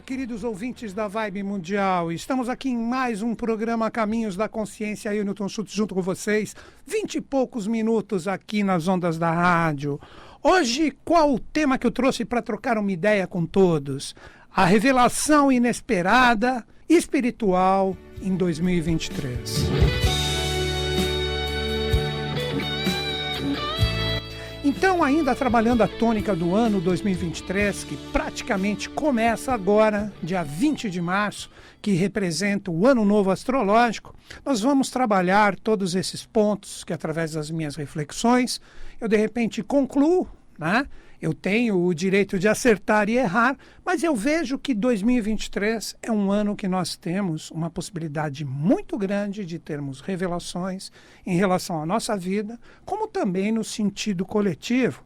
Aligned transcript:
Olá, 0.00 0.06
queridos 0.06 0.44
ouvintes 0.44 0.94
da 0.94 1.06
Vibe 1.06 1.42
Mundial. 1.42 2.10
Estamos 2.10 2.48
aqui 2.48 2.70
em 2.70 2.78
mais 2.78 3.20
um 3.20 3.34
programa 3.34 3.90
Caminhos 3.90 4.34
da 4.34 4.48
Consciência. 4.48 5.14
Eu, 5.14 5.22
Newton 5.26 5.46
Schultz, 5.46 5.74
junto 5.74 5.94
com 5.94 6.00
vocês. 6.00 6.56
Vinte 6.86 7.16
e 7.16 7.20
poucos 7.20 7.66
minutos 7.66 8.26
aqui 8.26 8.64
nas 8.64 8.88
ondas 8.88 9.18
da 9.18 9.30
rádio. 9.30 10.00
Hoje, 10.42 10.96
qual 11.04 11.34
o 11.34 11.38
tema 11.38 11.76
que 11.76 11.86
eu 11.86 11.90
trouxe 11.90 12.24
para 12.24 12.40
trocar 12.40 12.78
uma 12.78 12.90
ideia 12.90 13.26
com 13.26 13.44
todos? 13.44 14.14
A 14.50 14.64
revelação 14.64 15.52
inesperada 15.52 16.66
espiritual 16.88 17.94
em 18.22 18.34
2023. 18.34 20.19
Então, 24.70 25.02
ainda 25.02 25.34
trabalhando 25.34 25.82
a 25.82 25.88
tônica 25.88 26.32
do 26.32 26.54
ano 26.54 26.80
2023, 26.80 27.82
que 27.82 27.96
praticamente 28.12 28.88
começa 28.88 29.52
agora, 29.52 30.12
dia 30.22 30.44
20 30.44 30.88
de 30.88 31.00
março, 31.00 31.50
que 31.82 31.90
representa 31.90 32.70
o 32.70 32.86
Ano 32.86 33.04
Novo 33.04 33.32
Astrológico, 33.32 34.14
nós 34.46 34.60
vamos 34.60 34.88
trabalhar 34.88 35.56
todos 35.56 35.96
esses 35.96 36.24
pontos 36.24 36.84
que, 36.84 36.92
através 36.92 37.32
das 37.32 37.50
minhas 37.50 37.74
reflexões, 37.74 38.60
eu 39.00 39.08
de 39.08 39.16
repente 39.16 39.60
concluo, 39.60 40.28
né? 40.56 40.86
Eu 41.20 41.34
tenho 41.34 41.84
o 41.84 41.92
direito 41.92 42.38
de 42.38 42.48
acertar 42.48 43.10
e 43.10 43.18
errar, 43.18 43.56
mas 43.84 44.02
eu 44.02 44.16
vejo 44.16 44.58
que 44.58 44.72
2023 44.72 45.96
é 46.02 46.10
um 46.10 46.32
ano 46.32 46.56
que 46.56 46.66
nós 46.66 46.96
temos 46.96 47.50
uma 47.50 47.68
possibilidade 47.68 48.42
muito 48.42 48.96
grande 48.96 49.44
de 49.44 49.58
termos 49.58 50.00
revelações 50.00 50.90
em 51.26 51.36
relação 51.36 51.82
à 51.82 51.84
nossa 51.84 52.16
vida, 52.16 52.58
como 52.86 53.06
também 53.06 53.52
no 53.52 53.62
sentido 53.62 54.24
coletivo. 54.24 55.04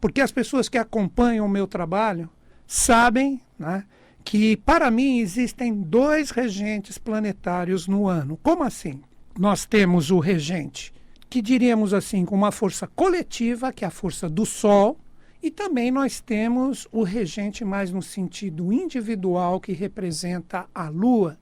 Porque 0.00 0.20
as 0.20 0.32
pessoas 0.32 0.68
que 0.68 0.76
acompanham 0.78 1.46
o 1.46 1.48
meu 1.48 1.68
trabalho 1.68 2.28
sabem 2.66 3.40
né, 3.56 3.84
que, 4.24 4.56
para 4.56 4.90
mim, 4.90 5.20
existem 5.20 5.80
dois 5.80 6.30
regentes 6.30 6.98
planetários 6.98 7.86
no 7.86 8.08
ano. 8.08 8.36
Como 8.42 8.64
assim? 8.64 9.00
Nós 9.38 9.64
temos 9.64 10.10
o 10.10 10.18
regente, 10.18 10.92
que 11.30 11.40
diríamos 11.40 11.94
assim, 11.94 12.24
com 12.24 12.34
uma 12.34 12.50
força 12.50 12.86
coletiva, 12.88 13.72
que 13.72 13.84
é 13.84 13.88
a 13.88 13.90
força 13.90 14.28
do 14.28 14.44
Sol, 14.44 14.98
e 15.42 15.50
também 15.50 15.90
nós 15.90 16.20
temos 16.20 16.86
o 16.92 17.02
regente 17.02 17.64
mais 17.64 17.90
no 17.90 18.00
sentido 18.00 18.72
individual, 18.72 19.60
que 19.60 19.72
representa 19.72 20.66
a 20.72 20.88
Lua. 20.88 21.36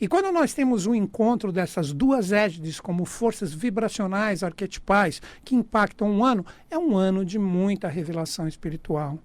E 0.00 0.08
quando 0.08 0.32
nós 0.32 0.52
temos 0.52 0.86
um 0.86 0.94
encontro 0.94 1.52
dessas 1.52 1.92
duas 1.92 2.32
égides 2.32 2.80
como 2.80 3.04
forças 3.04 3.52
vibracionais 3.52 4.42
arquetipais 4.42 5.20
que 5.44 5.54
impactam 5.54 6.10
um 6.10 6.24
ano, 6.24 6.44
é 6.70 6.76
um 6.76 6.96
ano 6.96 7.24
de 7.24 7.38
muita 7.38 7.86
revelação 7.86 8.48
espiritual. 8.48 9.18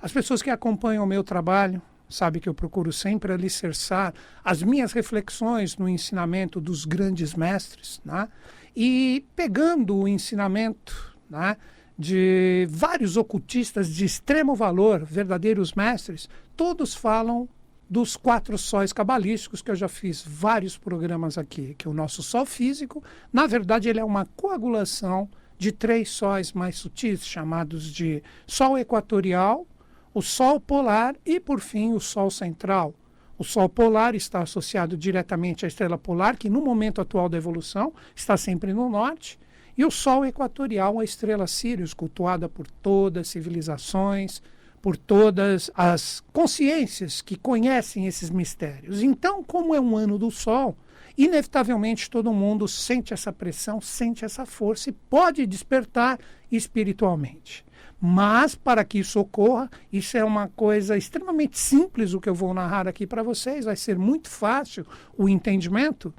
As 0.00 0.12
pessoas 0.12 0.40
que 0.40 0.48
acompanham 0.48 1.04
o 1.04 1.06
meu 1.06 1.22
trabalho 1.22 1.82
sabem 2.08 2.40
que 2.40 2.48
eu 2.48 2.54
procuro 2.54 2.92
sempre 2.92 3.32
alicerçar 3.32 4.14
as 4.42 4.62
minhas 4.62 4.92
reflexões 4.92 5.76
no 5.76 5.88
ensinamento 5.88 6.60
dos 6.60 6.84
grandes 6.84 7.34
mestres, 7.34 8.00
né? 8.04 8.28
e 8.74 9.24
pegando 9.36 9.96
o 9.96 10.08
ensinamento 10.08 11.10
né? 11.30 11.56
De 12.00 12.66
vários 12.70 13.18
ocultistas 13.18 13.86
de 13.90 14.06
extremo 14.06 14.54
valor, 14.54 15.04
verdadeiros 15.04 15.74
mestres, 15.74 16.30
todos 16.56 16.94
falam 16.94 17.46
dos 17.90 18.16
quatro 18.16 18.56
sóis 18.56 18.90
cabalísticos, 18.90 19.60
que 19.60 19.70
eu 19.70 19.76
já 19.76 19.86
fiz 19.86 20.24
vários 20.26 20.78
programas 20.78 21.36
aqui, 21.36 21.74
que 21.76 21.86
o 21.86 21.92
nosso 21.92 22.22
sol 22.22 22.46
físico, 22.46 23.04
na 23.30 23.46
verdade 23.46 23.90
ele 23.90 24.00
é 24.00 24.04
uma 24.04 24.24
coagulação 24.34 25.28
de 25.58 25.72
três 25.72 26.08
sóis 26.08 26.54
mais 26.54 26.76
sutis, 26.76 27.26
chamados 27.26 27.92
de 27.92 28.22
sol 28.46 28.78
equatorial, 28.78 29.66
o 30.14 30.22
sol 30.22 30.58
polar 30.58 31.14
e, 31.26 31.38
por 31.38 31.60
fim, 31.60 31.92
o 31.92 32.00
sol 32.00 32.30
central. 32.30 32.94
O 33.36 33.44
sol 33.44 33.68
polar 33.68 34.14
está 34.14 34.40
associado 34.40 34.96
diretamente 34.96 35.66
à 35.66 35.68
estrela 35.68 35.98
polar, 35.98 36.38
que 36.38 36.48
no 36.48 36.62
momento 36.62 36.98
atual 36.98 37.28
da 37.28 37.36
evolução 37.36 37.92
está 38.16 38.38
sempre 38.38 38.72
no 38.72 38.88
norte, 38.88 39.38
e 39.80 39.84
o 39.86 39.90
Sol 39.90 40.26
equatorial, 40.26 41.00
a 41.00 41.04
estrela 41.04 41.46
Sirius, 41.46 41.94
cultuada 41.94 42.50
por 42.50 42.66
todas 42.66 43.22
as 43.22 43.28
civilizações, 43.28 44.42
por 44.82 44.94
todas 44.94 45.70
as 45.74 46.22
consciências 46.34 47.22
que 47.22 47.34
conhecem 47.34 48.06
esses 48.06 48.28
mistérios. 48.28 49.02
Então, 49.02 49.42
como 49.42 49.74
é 49.74 49.80
um 49.80 49.96
ano 49.96 50.18
do 50.18 50.30
Sol, 50.30 50.76
inevitavelmente 51.16 52.10
todo 52.10 52.30
mundo 52.30 52.68
sente 52.68 53.14
essa 53.14 53.32
pressão, 53.32 53.80
sente 53.80 54.22
essa 54.22 54.44
força 54.44 54.90
e 54.90 54.92
pode 54.92 55.46
despertar 55.46 56.18
espiritualmente. 56.52 57.64
Mas, 57.98 58.54
para 58.54 58.84
que 58.84 58.98
isso 58.98 59.18
ocorra, 59.18 59.70
isso 59.90 60.14
é 60.14 60.22
uma 60.22 60.48
coisa 60.48 60.94
extremamente 60.94 61.58
simples 61.58 62.12
o 62.12 62.20
que 62.20 62.28
eu 62.28 62.34
vou 62.34 62.52
narrar 62.52 62.86
aqui 62.86 63.06
para 63.06 63.22
vocês, 63.22 63.64
vai 63.64 63.76
ser 63.76 63.98
muito 63.98 64.28
fácil 64.28 64.86
o 65.16 65.26
entendimento. 65.26 66.12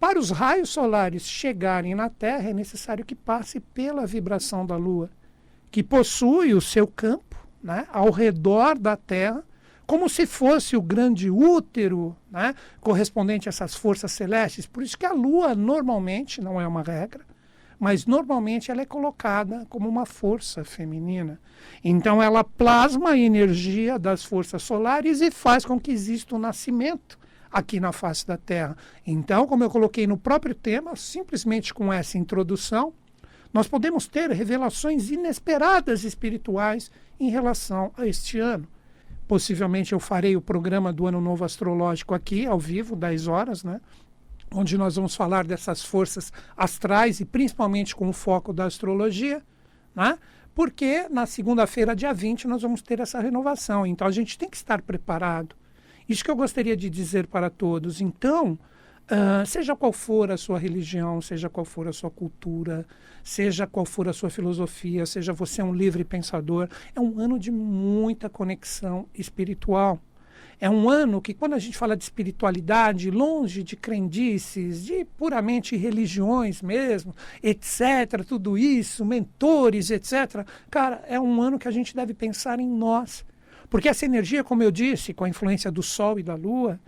Para 0.00 0.18
os 0.18 0.30
raios 0.30 0.70
solares 0.70 1.28
chegarem 1.28 1.94
na 1.94 2.08
Terra, 2.08 2.48
é 2.48 2.54
necessário 2.54 3.04
que 3.04 3.14
passe 3.14 3.60
pela 3.60 4.06
vibração 4.06 4.64
da 4.64 4.74
Lua, 4.74 5.10
que 5.70 5.82
possui 5.82 6.54
o 6.54 6.60
seu 6.60 6.86
campo 6.86 7.36
né, 7.62 7.86
ao 7.92 8.10
redor 8.10 8.78
da 8.78 8.96
Terra, 8.96 9.44
como 9.86 10.08
se 10.08 10.24
fosse 10.24 10.74
o 10.74 10.80
grande 10.80 11.28
útero 11.30 12.16
né, 12.30 12.54
correspondente 12.80 13.46
a 13.46 13.50
essas 13.50 13.74
forças 13.74 14.10
celestes. 14.12 14.64
Por 14.64 14.82
isso 14.82 14.96
que 14.96 15.04
a 15.04 15.12
Lua 15.12 15.54
normalmente, 15.54 16.40
não 16.40 16.58
é 16.58 16.66
uma 16.66 16.82
regra, 16.82 17.26
mas 17.78 18.06
normalmente 18.06 18.70
ela 18.70 18.80
é 18.80 18.86
colocada 18.86 19.66
como 19.68 19.86
uma 19.86 20.06
força 20.06 20.64
feminina. 20.64 21.38
Então 21.84 22.22
ela 22.22 22.42
plasma 22.42 23.10
a 23.10 23.18
energia 23.18 23.98
das 23.98 24.24
forças 24.24 24.62
solares 24.62 25.20
e 25.20 25.30
faz 25.30 25.62
com 25.62 25.78
que 25.78 25.90
exista 25.90 26.34
o 26.34 26.38
nascimento 26.38 27.19
aqui 27.50 27.80
na 27.80 27.92
face 27.92 28.26
da 28.26 28.36
Terra. 28.36 28.76
Então, 29.06 29.46
como 29.46 29.64
eu 29.64 29.70
coloquei 29.70 30.06
no 30.06 30.16
próprio 30.16 30.54
tema, 30.54 30.94
simplesmente 30.96 31.74
com 31.74 31.92
essa 31.92 32.18
introdução, 32.18 32.92
nós 33.52 33.66
podemos 33.66 34.06
ter 34.06 34.30
revelações 34.30 35.10
inesperadas 35.10 36.04
espirituais 36.04 36.90
em 37.18 37.30
relação 37.30 37.92
a 37.96 38.06
este 38.06 38.38
ano. 38.38 38.66
Possivelmente 39.26 39.92
eu 39.92 40.00
farei 40.00 40.36
o 40.36 40.40
programa 40.40 40.92
do 40.92 41.06
Ano 41.06 41.20
Novo 41.20 41.44
Astrológico 41.44 42.14
aqui, 42.14 42.46
ao 42.46 42.58
vivo, 42.58 42.96
10 42.96 43.28
horas, 43.28 43.64
né? 43.64 43.80
onde 44.52 44.76
nós 44.76 44.96
vamos 44.96 45.14
falar 45.14 45.44
dessas 45.44 45.84
forças 45.84 46.32
astrais 46.56 47.20
e 47.20 47.24
principalmente 47.24 47.94
com 47.94 48.08
o 48.08 48.12
foco 48.12 48.52
da 48.52 48.64
astrologia, 48.64 49.42
né? 49.94 50.18
porque 50.54 51.08
na 51.08 51.26
segunda-feira, 51.26 51.94
dia 51.94 52.12
20, 52.12 52.48
nós 52.48 52.62
vamos 52.62 52.82
ter 52.82 52.98
essa 53.00 53.20
renovação. 53.20 53.86
Então 53.86 54.06
a 54.06 54.10
gente 54.10 54.36
tem 54.36 54.48
que 54.48 54.56
estar 54.56 54.82
preparado. 54.82 55.54
Isso 56.10 56.24
que 56.24 56.30
eu 56.32 56.34
gostaria 56.34 56.76
de 56.76 56.90
dizer 56.90 57.28
para 57.28 57.48
todos. 57.48 58.00
Então, 58.00 58.58
uh, 59.08 59.46
seja 59.46 59.76
qual 59.76 59.92
for 59.92 60.32
a 60.32 60.36
sua 60.36 60.58
religião, 60.58 61.20
seja 61.20 61.48
qual 61.48 61.64
for 61.64 61.86
a 61.86 61.92
sua 61.92 62.10
cultura, 62.10 62.84
seja 63.22 63.64
qual 63.64 63.86
for 63.86 64.08
a 64.08 64.12
sua 64.12 64.28
filosofia, 64.28 65.06
seja 65.06 65.32
você 65.32 65.62
um 65.62 65.72
livre 65.72 66.02
pensador, 66.02 66.68
é 66.96 67.00
um 67.00 67.20
ano 67.20 67.38
de 67.38 67.52
muita 67.52 68.28
conexão 68.28 69.06
espiritual. 69.14 70.00
É 70.58 70.68
um 70.68 70.90
ano 70.90 71.22
que, 71.22 71.32
quando 71.32 71.54
a 71.54 71.60
gente 71.60 71.78
fala 71.78 71.96
de 71.96 72.02
espiritualidade, 72.02 73.08
longe 73.08 73.62
de 73.62 73.76
crendices, 73.76 74.84
de 74.84 75.04
puramente 75.16 75.76
religiões 75.76 76.60
mesmo, 76.60 77.14
etc., 77.40 78.24
tudo 78.26 78.58
isso, 78.58 79.04
mentores, 79.04 79.92
etc., 79.92 80.44
cara, 80.68 81.04
é 81.06 81.20
um 81.20 81.40
ano 81.40 81.56
que 81.56 81.68
a 81.68 81.70
gente 81.70 81.94
deve 81.94 82.14
pensar 82.14 82.58
em 82.58 82.68
nós 82.68 83.24
porque 83.70 83.88
essa 83.88 84.04
energia, 84.04 84.44
como 84.44 84.62
eu 84.62 84.70
disse, 84.70 85.14
com 85.14 85.24
a 85.24 85.28
influência 85.28 85.70
do 85.70 85.82
Sol 85.82 86.18
e 86.18 86.22
da 86.22 86.34
Lua, 86.34 86.78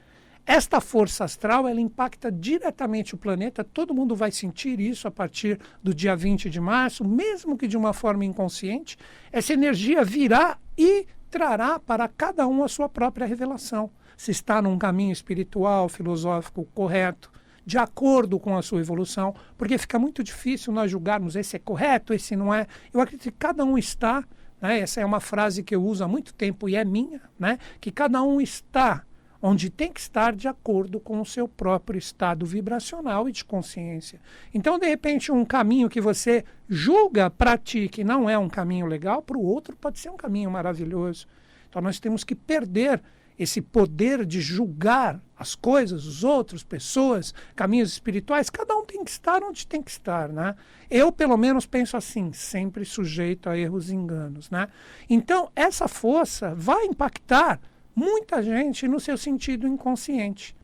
esta 0.44 0.81
força 0.81 1.22
astral 1.22 1.69
ela 1.69 1.81
impacta 1.81 2.31
diretamente 2.31 3.15
o 3.15 3.19
planeta, 3.19 3.62
todo 3.62 3.94
mundo 3.94 4.16
vai 4.16 4.32
sentir 4.32 4.81
isso 4.81 5.06
a 5.06 5.10
partir 5.10 5.59
do 5.81 5.94
dia 5.94 6.16
20 6.16 6.50
de 6.50 6.60
março, 6.60 7.04
mesmo 7.04 7.56
que 7.56 7.69
de 7.69 7.76
uma 7.76 7.93
forma 7.93 8.25
inconsciente. 8.25 8.98
Essa 9.31 9.53
energia 9.53 10.04
virá 10.04 10.59
e 10.76 11.06
trará 11.31 11.78
para 11.78 12.09
cada 12.09 12.47
um 12.48 12.65
a 12.65 12.69
sua 12.69 12.88
própria 12.88 13.26
revelação. 13.26 13.88
Se 14.17 14.32
está 14.32 14.61
num 14.61 14.76
caminho 14.76 15.12
espiritual, 15.12 15.88
filosófico 15.88 16.67
correto, 16.75 17.31
de 17.64 17.78
acordo 17.78 18.40
com 18.40 18.56
a 18.56 18.62
sua 18.62 18.81
evolução, 18.81 19.35
porque 19.56 19.78
fica 19.78 19.99
muito 19.99 20.25
difícil 20.25 20.73
nós 20.73 20.90
julgarmos 20.90 21.37
esse 21.37 21.55
é 21.55 21.58
correto, 21.61 22.12
esse 22.12 22.35
não 22.35 22.52
é. 22.52 22.67
Eu 22.93 23.00
acredito 23.00 23.23
que 23.23 23.38
cada 23.38 23.64
um 23.64 23.78
está 23.78 24.25
né? 24.62 24.79
Essa 24.79 25.00
é 25.00 25.05
uma 25.05 25.20
frase 25.20 25.64
que 25.64 25.75
eu 25.75 25.85
uso 25.85 26.05
há 26.05 26.09
muito 26.09 26.32
tempo 26.32 26.69
e 26.69 26.76
é 26.76 26.85
minha, 26.85 27.20
né? 27.38 27.59
que 27.81 27.91
cada 27.91 28.23
um 28.23 28.41
está 28.41 29.05
onde 29.44 29.69
tem 29.69 29.93
que 29.93 29.99
estar 29.99 30.32
de 30.32 30.47
acordo 30.47 31.00
com 31.00 31.20
o 31.20 31.26
seu 31.26 31.49
próprio 31.49 31.99
estado 31.99 32.47
vibracional 32.47 33.29
e 33.29 33.32
de 33.32 33.44
consciência. 33.44 34.20
Então, 34.55 34.79
de 34.79 34.87
repente, 34.87 35.32
um 35.32 35.44
caminho 35.44 35.88
que 35.88 36.00
você 36.00 36.44
julga 36.69 37.29
para 37.29 37.59
ti 37.59 37.88
que 37.88 38.05
não 38.05 38.31
é 38.31 38.38
um 38.38 38.49
caminho 38.49 38.87
legal, 38.87 39.20
para 39.20 39.37
o 39.37 39.44
outro 39.44 39.76
pode 39.76 39.99
ser 39.99 40.11
um 40.11 40.17
caminho 40.17 40.49
maravilhoso. 40.49 41.26
Então, 41.69 41.82
nós 41.82 41.99
temos 41.99 42.23
que 42.23 42.37
perder 42.37 43.03
esse 43.38 43.61
poder 43.61 44.25
de 44.25 44.40
julgar 44.40 45.20
as 45.37 45.55
coisas, 45.55 46.06
os 46.06 46.23
outros, 46.23 46.62
pessoas, 46.62 47.34
caminhos 47.56 47.93
espirituais, 47.93 48.49
cada 48.49 48.76
um 48.76 48.84
tem 48.84 49.02
que 49.05 49.11
estar 49.11 49.43
onde 49.43 49.67
tem 49.67 49.82
que 49.82 49.90
estar, 49.90 50.29
né? 50.29 50.55
Eu, 50.90 51.11
pelo 51.11 51.37
menos, 51.37 51.67
penso 51.67 51.96
assim, 51.96 52.32
sempre 52.32 52.84
sujeito 52.84 53.49
a 53.49 53.58
erros 53.58 53.90
e 53.90 53.94
enganos, 53.94 54.50
né? 54.50 54.69
Então, 55.08 55.50
essa 55.56 55.88
força 55.88 56.55
vai 56.55 56.84
impactar 56.84 57.61
Muita 57.94 58.43
gente 58.43 58.88
no 58.88 58.99
seu 58.99 59.19
sentido 59.19 59.67
inconsciente 59.67 60.56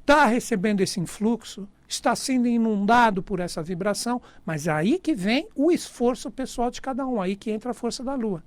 está 0.00 0.26
recebendo 0.26 0.82
esse 0.82 1.00
influxo, 1.00 1.66
está 1.88 2.14
sendo 2.14 2.46
inundado 2.46 3.22
por 3.22 3.40
essa 3.40 3.62
vibração, 3.62 4.20
mas 4.44 4.66
é 4.66 4.70
aí 4.70 4.98
que 4.98 5.14
vem 5.14 5.48
o 5.54 5.72
esforço 5.72 6.30
pessoal 6.30 6.70
de 6.70 6.82
cada 6.82 7.06
um, 7.06 7.22
aí 7.22 7.36
que 7.36 7.50
entra 7.50 7.70
a 7.70 7.74
força 7.74 8.04
da 8.04 8.14
lua 8.14 8.42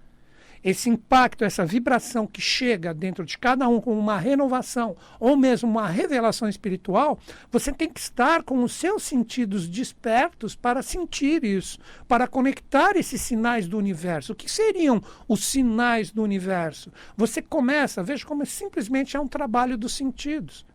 esse 0.64 0.90
impacto, 0.90 1.44
essa 1.44 1.66
vibração 1.66 2.28
que 2.28 2.42
chega 2.42 2.94
dentro 2.94 3.26
de 3.26 3.38
cada 3.38 3.68
um 3.68 3.80
como 3.80 4.00
uma 4.00 4.18
renovação 4.18 4.96
ou 5.20 5.36
mesmo 5.36 5.70
uma 5.70 5.88
revelação 5.88 6.48
espiritual, 6.48 7.20
você 7.52 7.72
tem 7.72 7.90
que 7.90 8.00
estar 8.00 8.44
com 8.44 8.64
os 8.64 8.74
seus 8.74 9.04
sentidos 9.04 9.68
despertos 9.68 10.56
para 10.56 10.82
sentir 10.82 11.44
isso, 11.44 11.80
para 12.08 12.28
conectar 12.28 12.96
esses 12.96 13.22
sinais 13.22 13.68
do 13.68 13.78
universo. 13.78 14.34
O 14.34 14.36
que 14.36 14.50
seriam 14.52 15.02
os 15.28 15.44
sinais 15.44 16.12
do 16.12 16.24
universo? 16.24 16.92
Você 17.16 17.42
começa, 17.42 18.04
veja 18.04 18.26
como 18.26 18.46
simplesmente 18.46 19.16
é 19.16 19.20
um 19.20 19.28
trabalho 19.28 19.78
dos 19.78 19.94
sentidos. 19.94 20.66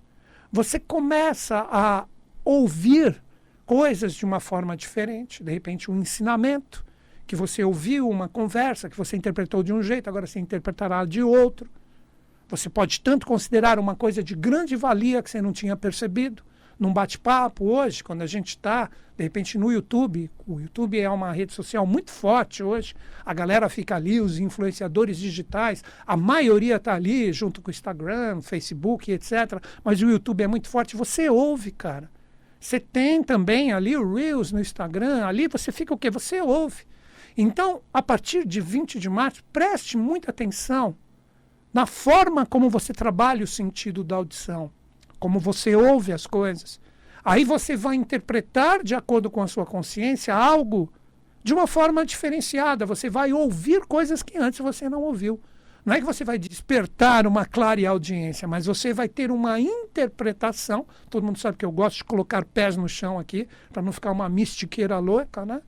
Você 0.50 0.79
começa 0.79 1.67
a 1.70 2.06
ouvir 2.44 3.23
coisas 3.64 4.14
de 4.14 4.25
uma 4.25 4.40
forma 4.40 4.76
diferente, 4.76 5.43
de 5.43 5.52
repente 5.52 5.90
um 5.90 5.99
ensinamento 5.99 6.84
que 7.32 7.37
você 7.37 7.64
ouviu 7.64 8.11
uma 8.11 8.29
conversa 8.29 8.90
que 8.90 8.96
você 8.96 9.17
interpretou 9.17 9.62
de 9.62 9.73
um 9.73 9.82
jeito, 9.82 10.06
agora 10.06 10.26
você 10.26 10.38
interpretará 10.38 11.02
de 11.06 11.23
outro. 11.23 11.67
Você 12.46 12.69
pode 12.69 13.00
tanto 13.00 13.26
considerar 13.26 13.79
uma 13.79 13.96
coisa 13.96 14.23
de 14.23 14.34
grande 14.34 14.76
valia 14.76 15.23
que 15.23 15.31
você 15.31 15.40
não 15.40 15.50
tinha 15.50 15.75
percebido. 15.75 16.43
Num 16.79 16.93
bate-papo 16.93 17.64
hoje, 17.64 18.05
quando 18.05 18.20
a 18.20 18.26
gente 18.26 18.49
está, 18.49 18.90
de 19.17 19.25
repente, 19.25 19.56
no 19.56 19.73
YouTube, 19.73 20.31
o 20.46 20.61
YouTube 20.61 21.00
é 21.00 21.08
uma 21.08 21.32
rede 21.32 21.55
social 21.55 21.87
muito 21.87 22.11
forte 22.11 22.62
hoje, 22.62 22.93
a 23.25 23.32
galera 23.32 23.67
fica 23.70 23.96
ali, 23.96 24.20
os 24.20 24.38
influenciadores 24.38 25.17
digitais, 25.17 25.82
a 26.06 26.14
maioria 26.14 26.76
está 26.76 26.93
ali, 26.93 27.32
junto 27.32 27.62
com 27.62 27.69
o 27.69 27.70
Instagram, 27.70 28.43
Facebook, 28.43 29.11
etc. 29.11 29.58
Mas 29.82 30.02
o 30.02 30.11
YouTube 30.11 30.43
é 30.43 30.46
muito 30.46 30.69
forte, 30.69 30.96
você 30.96 31.31
ouve, 31.31 31.70
cara. 31.70 32.11
Você 32.61 32.79
tem 32.79 33.23
também 33.23 33.73
ali 33.73 33.96
o 33.96 34.14
Reels 34.14 34.52
no 34.52 34.61
Instagram, 34.61 35.25
ali 35.25 35.49
você 35.49 35.73
fica 35.73 35.94
o 35.94 35.96
quê? 35.96 36.11
Você 36.11 36.43
ouve. 36.43 36.92
Então, 37.37 37.81
a 37.93 38.02
partir 38.02 38.46
de 38.46 38.61
20 38.61 38.99
de 38.99 39.08
março, 39.08 39.43
preste 39.52 39.96
muita 39.96 40.31
atenção 40.31 40.96
na 41.73 41.87
forma 41.87 42.44
como 42.44 42.69
você 42.69 42.93
trabalha 42.93 43.44
o 43.44 43.46
sentido 43.46 44.05
da 44.05 44.17
audição, 44.17 44.70
como 45.19 45.40
você 45.40 45.75
ouve 45.75 46.12
as 46.12 46.26
coisas. 46.26 46.81
Aí 47.25 47.44
você 47.44 47.76
vai 47.76 47.94
interpretar, 47.94 48.82
de 48.82 48.94
acordo 48.94 49.31
com 49.31 49.40
a 49.40 49.49
sua 49.49 49.64
consciência, 49.64 50.34
algo 50.34 50.93
de 51.43 51.55
uma 51.55 51.67
forma 51.67 52.05
diferenciada. 52.05 52.84
Você 52.84 53.08
vai 53.08 53.32
ouvir 53.32 53.87
coisas 53.87 54.23
que 54.23 54.37
antes 54.37 54.61
você 54.61 54.88
não 54.88 55.02
ouviu. 55.02 55.40
Não 55.84 55.94
é 55.94 55.99
que 55.99 56.06
você 56.06 56.25
vai 56.25 56.38
despertar 56.38 57.26
uma 57.26 57.44
clara 57.44 57.88
audiência, 57.88 58.46
mas 58.46 58.67
você 58.67 58.93
vai 58.93 59.08
ter 59.08 59.32
uma 59.32 59.58
interpretação. 59.58 60.87
Todo 61.11 61.25
mundo 61.25 61.38
sabe 61.38 61.56
que 61.56 61.64
eu 61.64 61.73
gosto 61.73 61.96
de 61.96 62.05
colocar 62.05 62.44
pés 62.44 62.76
no 62.76 62.88
chão 62.88 63.19
aqui, 63.19 63.49
para 63.73 63.82
não 63.82 63.90
ficar 63.90 64.12
uma 64.12 64.29
mistiqueira 64.29 64.99
louca, 64.99 65.44
né? 65.44 65.61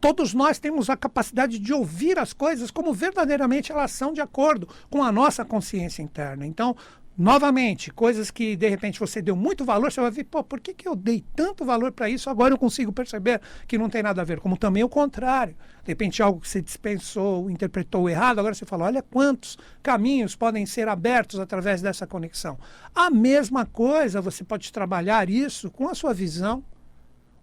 Todos 0.00 0.32
nós 0.32 0.58
temos 0.58 0.88
a 0.88 0.96
capacidade 0.96 1.58
de 1.58 1.74
ouvir 1.74 2.18
as 2.18 2.32
coisas 2.32 2.70
como 2.70 2.94
verdadeiramente 2.94 3.70
elas 3.70 3.90
são 3.90 4.14
de 4.14 4.20
acordo 4.22 4.66
com 4.88 5.04
a 5.04 5.12
nossa 5.12 5.44
consciência 5.44 6.02
interna. 6.02 6.46
Então, 6.46 6.74
novamente, 7.18 7.90
coisas 7.90 8.30
que 8.30 8.56
de 8.56 8.66
repente 8.66 8.98
você 8.98 9.20
deu 9.20 9.36
muito 9.36 9.62
valor, 9.62 9.92
você 9.92 10.00
vai 10.00 10.10
ver, 10.10 10.24
pô, 10.24 10.42
por 10.42 10.58
que, 10.58 10.72
que 10.72 10.88
eu 10.88 10.96
dei 10.96 11.22
tanto 11.36 11.66
valor 11.66 11.92
para 11.92 12.08
isso? 12.08 12.30
Agora 12.30 12.54
eu 12.54 12.58
consigo 12.58 12.90
perceber 12.90 13.42
que 13.68 13.76
não 13.76 13.90
tem 13.90 14.02
nada 14.02 14.22
a 14.22 14.24
ver. 14.24 14.40
Como 14.40 14.56
também 14.56 14.82
o 14.82 14.88
contrário. 14.88 15.54
De 15.84 15.88
repente, 15.88 16.22
algo 16.22 16.40
que 16.40 16.48
você 16.48 16.62
dispensou, 16.62 17.50
interpretou 17.50 18.08
errado, 18.08 18.38
agora 18.38 18.54
você 18.54 18.64
fala, 18.64 18.86
olha 18.86 19.02
quantos 19.02 19.58
caminhos 19.82 20.34
podem 20.34 20.64
ser 20.64 20.88
abertos 20.88 21.38
através 21.38 21.82
dessa 21.82 22.06
conexão. 22.06 22.58
A 22.94 23.10
mesma 23.10 23.66
coisa, 23.66 24.22
você 24.22 24.42
pode 24.42 24.72
trabalhar 24.72 25.28
isso 25.28 25.70
com 25.70 25.90
a 25.90 25.94
sua 25.94 26.14
visão 26.14 26.64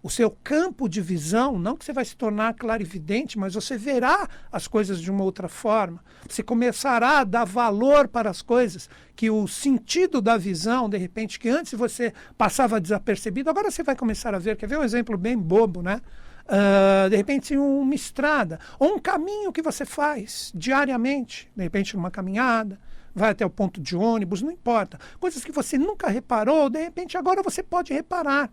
o 0.08 0.10
seu 0.10 0.30
campo 0.42 0.88
de 0.88 1.02
visão, 1.02 1.58
não 1.58 1.76
que 1.76 1.84
você 1.84 1.92
vai 1.92 2.02
se 2.02 2.16
tornar 2.16 2.54
clarividente, 2.54 3.38
mas 3.38 3.52
você 3.52 3.76
verá 3.76 4.26
as 4.50 4.66
coisas 4.66 5.02
de 5.02 5.10
uma 5.10 5.22
outra 5.22 5.48
forma. 5.48 6.02
Você 6.26 6.42
começará 6.42 7.18
a 7.18 7.24
dar 7.24 7.44
valor 7.44 8.08
para 8.08 8.30
as 8.30 8.40
coisas 8.40 8.88
que 9.14 9.28
o 9.28 9.46
sentido 9.46 10.22
da 10.22 10.38
visão, 10.38 10.88
de 10.88 10.96
repente, 10.96 11.38
que 11.38 11.50
antes 11.50 11.74
você 11.74 12.14
passava 12.38 12.80
desapercebido, 12.80 13.50
agora 13.50 13.70
você 13.70 13.82
vai 13.82 13.94
começar 13.94 14.34
a 14.34 14.38
ver. 14.38 14.56
Quer 14.56 14.66
ver 14.66 14.78
um 14.78 14.82
exemplo 14.82 15.18
bem 15.18 15.36
bobo, 15.36 15.82
né? 15.82 16.00
Uh, 16.46 17.10
de 17.10 17.16
repente, 17.16 17.54
uma 17.58 17.94
estrada, 17.94 18.58
ou 18.78 18.94
um 18.94 18.98
caminho 18.98 19.52
que 19.52 19.60
você 19.60 19.84
faz 19.84 20.50
diariamente, 20.54 21.50
de 21.54 21.62
repente, 21.62 21.94
numa 21.94 22.10
caminhada, 22.10 22.80
vai 23.14 23.32
até 23.32 23.44
o 23.44 23.50
ponto 23.50 23.78
de 23.78 23.94
ônibus, 23.94 24.40
não 24.40 24.50
importa. 24.50 24.98
Coisas 25.20 25.44
que 25.44 25.52
você 25.52 25.76
nunca 25.76 26.08
reparou, 26.08 26.70
de 26.70 26.82
repente, 26.82 27.18
agora 27.18 27.42
você 27.42 27.62
pode 27.62 27.92
reparar. 27.92 28.50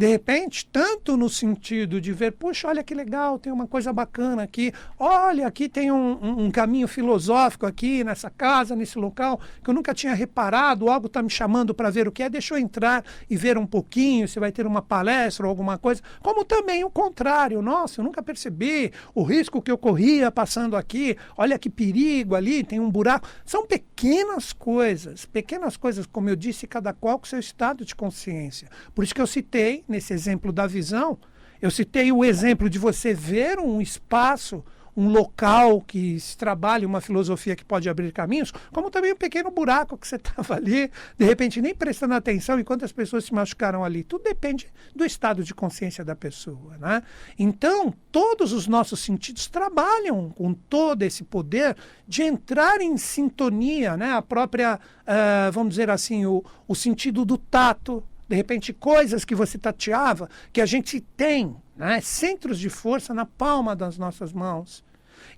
De 0.00 0.06
repente, 0.06 0.64
tanto 0.64 1.14
no 1.14 1.28
sentido 1.28 2.00
de 2.00 2.10
ver, 2.10 2.32
puxa, 2.32 2.68
olha 2.68 2.82
que 2.82 2.94
legal, 2.94 3.38
tem 3.38 3.52
uma 3.52 3.66
coisa 3.66 3.92
bacana 3.92 4.42
aqui, 4.42 4.72
olha, 4.98 5.46
aqui 5.46 5.68
tem 5.68 5.92
um, 5.92 6.18
um, 6.22 6.44
um 6.46 6.50
caminho 6.50 6.88
filosófico 6.88 7.66
aqui 7.66 8.02
nessa 8.02 8.30
casa, 8.30 8.74
nesse 8.74 8.98
local, 8.98 9.38
que 9.62 9.68
eu 9.68 9.74
nunca 9.74 9.92
tinha 9.92 10.14
reparado, 10.14 10.88
algo 10.88 11.06
está 11.06 11.22
me 11.22 11.28
chamando 11.28 11.74
para 11.74 11.90
ver 11.90 12.08
o 12.08 12.12
que 12.12 12.22
é, 12.22 12.30
deixa 12.30 12.54
eu 12.54 12.58
entrar 12.58 13.04
e 13.28 13.36
ver 13.36 13.58
um 13.58 13.66
pouquinho, 13.66 14.26
se 14.26 14.40
vai 14.40 14.50
ter 14.50 14.66
uma 14.66 14.80
palestra 14.80 15.44
ou 15.44 15.50
alguma 15.50 15.76
coisa. 15.76 16.00
Como 16.22 16.46
também 16.46 16.82
o 16.82 16.88
contrário, 16.88 17.60
nossa, 17.60 18.00
eu 18.00 18.04
nunca 18.06 18.22
percebi 18.22 18.90
o 19.14 19.22
risco 19.22 19.60
que 19.60 19.70
eu 19.70 19.76
corria 19.76 20.30
passando 20.30 20.78
aqui, 20.78 21.14
olha 21.36 21.58
que 21.58 21.68
perigo 21.68 22.34
ali, 22.34 22.64
tem 22.64 22.80
um 22.80 22.90
buraco. 22.90 23.28
São 23.44 23.66
pequenas 23.66 24.50
coisas, 24.50 25.26
pequenas 25.26 25.76
coisas, 25.76 26.06
como 26.06 26.30
eu 26.30 26.36
disse, 26.36 26.66
cada 26.66 26.94
qual 26.94 27.18
com 27.18 27.26
seu 27.26 27.38
estado 27.38 27.84
de 27.84 27.94
consciência. 27.94 28.66
Por 28.94 29.04
isso 29.04 29.14
que 29.14 29.20
eu 29.20 29.26
citei 29.26 29.84
nesse 29.90 30.12
exemplo 30.12 30.52
da 30.52 30.66
visão, 30.66 31.18
eu 31.60 31.70
citei 31.70 32.10
o 32.10 32.24
exemplo 32.24 32.70
de 32.70 32.78
você 32.78 33.12
ver 33.12 33.58
um 33.58 33.80
espaço, 33.82 34.64
um 34.96 35.08
local 35.08 35.80
que 35.80 36.18
se 36.18 36.36
trabalha, 36.36 36.86
uma 36.86 37.00
filosofia 37.00 37.54
que 37.54 37.64
pode 37.64 37.88
abrir 37.88 38.12
caminhos, 38.12 38.52
como 38.72 38.90
também 38.90 39.12
um 39.12 39.16
pequeno 39.16 39.50
buraco 39.50 39.96
que 39.96 40.06
você 40.06 40.16
estava 40.16 40.54
ali, 40.54 40.90
de 41.18 41.24
repente 41.24 41.60
nem 41.60 41.74
prestando 41.74 42.14
atenção 42.14 42.58
e 42.58 42.64
quantas 42.64 42.92
pessoas 42.92 43.24
se 43.24 43.34
machucaram 43.34 43.84
ali. 43.84 44.02
Tudo 44.02 44.24
depende 44.24 44.68
do 44.94 45.04
estado 45.04 45.44
de 45.44 45.54
consciência 45.54 46.04
da 46.04 46.16
pessoa. 46.16 46.76
Né? 46.78 47.02
Então, 47.38 47.92
todos 48.10 48.52
os 48.52 48.66
nossos 48.66 49.00
sentidos 49.00 49.46
trabalham 49.46 50.30
com 50.30 50.54
todo 50.54 51.02
esse 51.02 51.24
poder 51.24 51.76
de 52.06 52.22
entrar 52.22 52.80
em 52.80 52.96
sintonia, 52.96 53.96
né? 53.96 54.12
a 54.12 54.22
própria, 54.22 54.76
uh, 54.76 55.52
vamos 55.52 55.70
dizer 55.70 55.90
assim, 55.90 56.24
o, 56.26 56.42
o 56.66 56.74
sentido 56.74 57.24
do 57.24 57.36
tato, 57.36 58.02
de 58.30 58.36
repente 58.36 58.72
coisas 58.72 59.24
que 59.24 59.34
você 59.34 59.58
tateava, 59.58 60.30
que 60.52 60.60
a 60.60 60.66
gente 60.66 61.00
tem, 61.00 61.56
né? 61.76 62.00
centros 62.00 62.60
de 62.60 62.70
força 62.70 63.12
na 63.12 63.26
palma 63.26 63.74
das 63.74 63.98
nossas 63.98 64.32
mãos. 64.32 64.84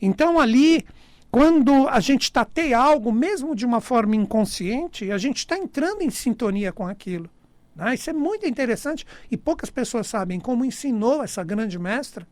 Então 0.01 0.39
ali, 0.39 0.85
quando 1.31 1.89
a 1.89 2.01
gente 2.01 2.31
tateia 2.31 2.79
algo, 2.79 3.11
mesmo 3.11 3.57
de 3.57 3.65
uma 3.65 3.81
forma 3.81 4.15
inconsciente, 4.15 5.11
a 5.11 5.17
gente 5.17 5.39
está 5.39 5.57
entrando 5.57 6.03
em 6.03 6.11
sintonia 6.11 6.71
com 6.71 6.87
aquilo. 6.87 7.31
Né? 7.75 7.95
Isso 7.95 8.11
é 8.11 8.13
muito 8.13 8.47
interessante 8.47 9.07
e 9.31 9.39
poucas 9.39 9.71
pessoas 9.71 10.07
sabem 10.07 10.39
como 10.39 10.63
ensinou 10.63 11.25
essa 11.25 11.43
grande 11.43 11.79
mestra, 11.79 12.29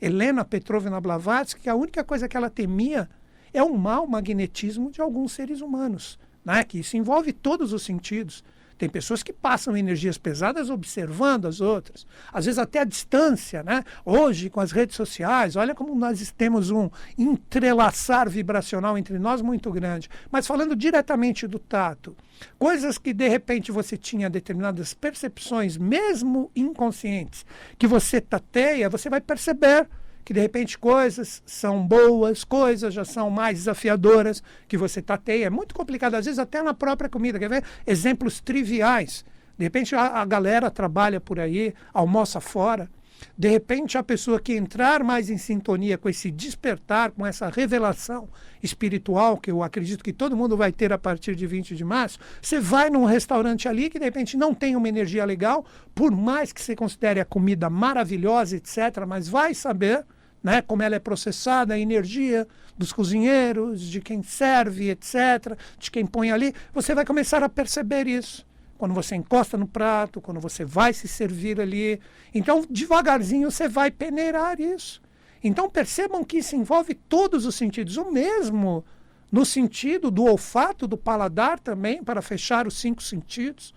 Helena 0.00 0.44
Petrovna 0.44 1.00
Blavatsky, 1.00 1.60
que 1.60 1.68
a 1.68 1.76
única 1.76 2.02
coisa 2.02 2.26
que 2.26 2.36
ela 2.36 2.50
temia 2.50 3.08
é 3.54 3.62
o 3.62 3.78
mau 3.78 4.04
magnetismo 4.04 4.90
de 4.90 5.00
alguns 5.00 5.30
seres 5.30 5.60
humanos, 5.60 6.18
né? 6.44 6.64
que 6.64 6.80
isso 6.80 6.96
envolve 6.96 7.32
todos 7.32 7.72
os 7.72 7.84
sentidos. 7.84 8.42
Tem 8.82 8.88
pessoas 8.88 9.22
que 9.22 9.32
passam 9.32 9.76
energias 9.76 10.18
pesadas 10.18 10.68
observando 10.68 11.46
as 11.46 11.60
outras, 11.60 12.04
às 12.32 12.46
vezes 12.46 12.58
até 12.58 12.80
a 12.80 12.84
distância, 12.84 13.62
né? 13.62 13.84
Hoje, 14.04 14.50
com 14.50 14.58
as 14.58 14.72
redes 14.72 14.96
sociais, 14.96 15.54
olha 15.54 15.72
como 15.72 15.94
nós 15.94 16.34
temos 16.36 16.68
um 16.72 16.90
entrelaçar 17.16 18.28
vibracional 18.28 18.98
entre 18.98 19.20
nós 19.20 19.40
muito 19.40 19.70
grande. 19.70 20.08
Mas 20.32 20.48
falando 20.48 20.74
diretamente 20.74 21.46
do 21.46 21.60
tato, 21.60 22.16
coisas 22.58 22.98
que 22.98 23.14
de 23.14 23.28
repente 23.28 23.70
você 23.70 23.96
tinha 23.96 24.28
determinadas 24.28 24.94
percepções, 24.94 25.76
mesmo 25.76 26.50
inconscientes, 26.56 27.46
que 27.78 27.86
você 27.86 28.20
tateia, 28.20 28.90
você 28.90 29.08
vai 29.08 29.20
perceber 29.20 29.86
que 30.24 30.32
de 30.32 30.40
repente 30.40 30.78
coisas 30.78 31.42
são 31.44 31.86
boas, 31.86 32.44
coisas 32.44 32.94
já 32.94 33.04
são 33.04 33.30
mais 33.30 33.58
desafiadoras, 33.58 34.42
que 34.68 34.76
você 34.76 35.02
tateia. 35.02 35.46
É 35.46 35.50
muito 35.50 35.74
complicado, 35.74 36.14
às 36.14 36.24
vezes 36.24 36.38
até 36.38 36.62
na 36.62 36.74
própria 36.74 37.10
comida. 37.10 37.38
Quer 37.38 37.48
ver? 37.48 37.64
Exemplos 37.86 38.40
triviais. 38.40 39.24
De 39.58 39.64
repente 39.64 39.94
a, 39.94 40.20
a 40.20 40.24
galera 40.24 40.70
trabalha 40.70 41.20
por 41.20 41.38
aí, 41.38 41.74
almoça 41.92 42.40
fora. 42.40 42.88
De 43.36 43.48
repente, 43.48 43.96
a 43.96 44.02
pessoa 44.02 44.40
que 44.40 44.54
entrar 44.54 45.02
mais 45.02 45.30
em 45.30 45.38
sintonia 45.38 45.98
com 45.98 46.08
esse 46.08 46.30
despertar, 46.30 47.10
com 47.10 47.26
essa 47.26 47.48
revelação 47.48 48.28
espiritual, 48.62 49.36
que 49.36 49.50
eu 49.50 49.62
acredito 49.62 50.04
que 50.04 50.12
todo 50.12 50.36
mundo 50.36 50.56
vai 50.56 50.72
ter 50.72 50.92
a 50.92 50.98
partir 50.98 51.34
de 51.34 51.46
20 51.46 51.74
de 51.74 51.84
março, 51.84 52.18
você 52.40 52.60
vai 52.60 52.90
num 52.90 53.04
restaurante 53.04 53.68
ali 53.68 53.90
que 53.90 53.98
de 53.98 54.04
repente 54.04 54.36
não 54.36 54.54
tem 54.54 54.76
uma 54.76 54.88
energia 54.88 55.24
legal, 55.24 55.64
por 55.94 56.10
mais 56.10 56.52
que 56.52 56.60
você 56.60 56.76
considere 56.76 57.20
a 57.20 57.24
comida 57.24 57.68
maravilhosa, 57.68 58.56
etc., 58.56 59.04
mas 59.06 59.28
vai 59.28 59.54
saber 59.54 60.04
né? 60.42 60.60
como 60.60 60.82
ela 60.82 60.96
é 60.96 60.98
processada, 60.98 61.74
a 61.74 61.78
energia 61.78 62.46
dos 62.76 62.92
cozinheiros, 62.92 63.80
de 63.82 64.00
quem 64.00 64.22
serve, 64.22 64.90
etc., 64.90 65.56
de 65.78 65.90
quem 65.90 66.04
põe 66.04 66.32
ali, 66.32 66.52
você 66.72 66.94
vai 66.94 67.04
começar 67.04 67.42
a 67.42 67.48
perceber 67.48 68.06
isso. 68.06 68.44
Quando 68.82 68.94
você 68.94 69.14
encosta 69.14 69.56
no 69.56 69.68
prato, 69.68 70.20
quando 70.20 70.40
você 70.40 70.64
vai 70.64 70.92
se 70.92 71.06
servir 71.06 71.60
ali. 71.60 72.00
Então, 72.34 72.66
devagarzinho, 72.68 73.48
você 73.48 73.68
vai 73.68 73.92
peneirar 73.92 74.60
isso. 74.60 75.00
Então, 75.40 75.70
percebam 75.70 76.24
que 76.24 76.38
isso 76.38 76.56
envolve 76.56 76.92
todos 76.92 77.46
os 77.46 77.54
sentidos. 77.54 77.96
O 77.96 78.10
mesmo 78.10 78.84
no 79.30 79.46
sentido 79.46 80.10
do 80.10 80.24
olfato, 80.24 80.88
do 80.88 80.98
paladar 80.98 81.60
também, 81.60 82.02
para 82.02 82.20
fechar 82.20 82.66
os 82.66 82.74
cinco 82.74 83.00
sentidos. 83.04 83.72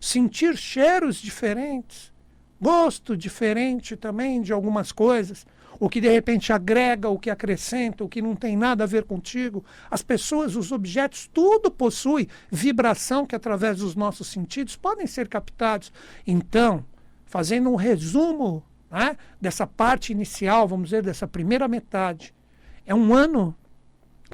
Sentir 0.00 0.56
cheiros 0.56 1.18
diferentes, 1.18 2.12
gosto 2.60 3.16
diferente 3.16 3.94
também 3.94 4.42
de 4.42 4.52
algumas 4.52 4.90
coisas 4.90 5.46
o 5.80 5.88
que 5.88 6.00
de 6.00 6.08
repente 6.08 6.52
agrega, 6.52 7.08
o 7.08 7.18
que 7.18 7.30
acrescenta, 7.30 8.02
o 8.02 8.08
que 8.08 8.20
não 8.20 8.34
tem 8.34 8.56
nada 8.56 8.84
a 8.84 8.86
ver 8.86 9.04
contigo. 9.04 9.64
As 9.90 10.02
pessoas, 10.02 10.56
os 10.56 10.72
objetos, 10.72 11.30
tudo 11.32 11.70
possui 11.70 12.28
vibração 12.50 13.26
que 13.26 13.36
através 13.36 13.78
dos 13.78 13.94
nossos 13.94 14.28
sentidos 14.28 14.76
podem 14.76 15.06
ser 15.06 15.28
captados. 15.28 15.92
Então, 16.26 16.84
fazendo 17.26 17.70
um 17.70 17.76
resumo 17.76 18.64
né, 18.90 19.16
dessa 19.40 19.66
parte 19.66 20.12
inicial, 20.12 20.66
vamos 20.66 20.90
dizer, 20.90 21.02
dessa 21.02 21.28
primeira 21.28 21.68
metade, 21.68 22.34
é 22.84 22.94
um 22.94 23.14
ano 23.14 23.54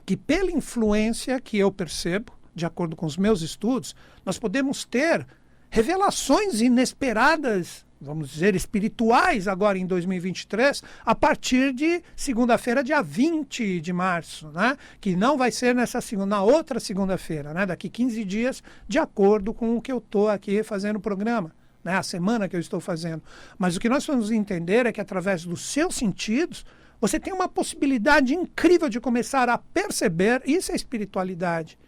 que, 0.07 0.17
pela 0.17 0.51
influência 0.51 1.41
que 1.41 1.59
eu 1.59 1.71
percebo, 1.71 2.33
de 2.55 2.65
acordo 2.65 2.97
com 2.97 3.05
os 3.05 3.17
meus 3.17 3.43
estudos, 3.43 3.95
nós 4.25 4.39
podemos 4.39 4.85
ter 4.85 5.27
revelações 5.69 6.61
inesperadas 6.61 7.84
vamos 8.01 8.31
dizer, 8.31 8.55
espirituais 8.55 9.49
agora 9.49 9.79
em 9.79 9.87
2023, 9.87 10.83
a 11.05 11.15
partir 11.15 11.73
de 11.73 12.03
segunda-feira, 12.15 12.83
dia 12.85 13.03
20 13.03 13.81
de 13.81 13.93
março, 13.93 14.49
né? 14.49 14.77
que 15.01 15.17
não 15.17 15.37
vai 15.37 15.51
ser 15.51 15.75
nessa 15.75 16.01
segunda, 16.01 16.37
na 16.37 16.43
outra 16.43 16.79
segunda-feira, 16.79 17.55
né? 17.55 17.65
daqui 17.67 17.89
15 17.89 18.25
dias, 18.25 18.63
de 18.87 18.99
acordo 18.99 19.55
com 19.55 19.77
o 19.77 19.83
que 19.83 19.93
eu 19.93 19.99
estou 19.99 20.29
aqui 20.29 20.63
fazendo 20.63 20.97
o 20.97 21.01
programa. 21.01 21.53
Né, 21.83 21.93
a 21.95 22.03
semana 22.03 22.49
que 22.49 22.57
eu 22.57 22.61
estou 22.61 22.81
fazendo. 22.81 23.23
Mas 23.59 23.77
o 23.77 23.81
que 23.81 23.91
nós 23.91 24.07
vamos 24.07 24.31
entender 24.31 24.87
é 24.87 24.93
que 24.93 25.03
através 25.03 25.45
dos 25.45 25.61
seus 25.67 25.95
sentidos, 25.95 26.65
você 26.99 27.21
tem 27.21 27.31
uma 27.31 27.47
possibilidade 27.47 28.35
incrível 28.35 28.89
de 28.89 28.99
começar 28.99 29.51
a 29.51 29.59
perceber, 29.59 30.41
isso 30.47 30.73
é 30.73 30.75
espiritualidade. 30.75 31.79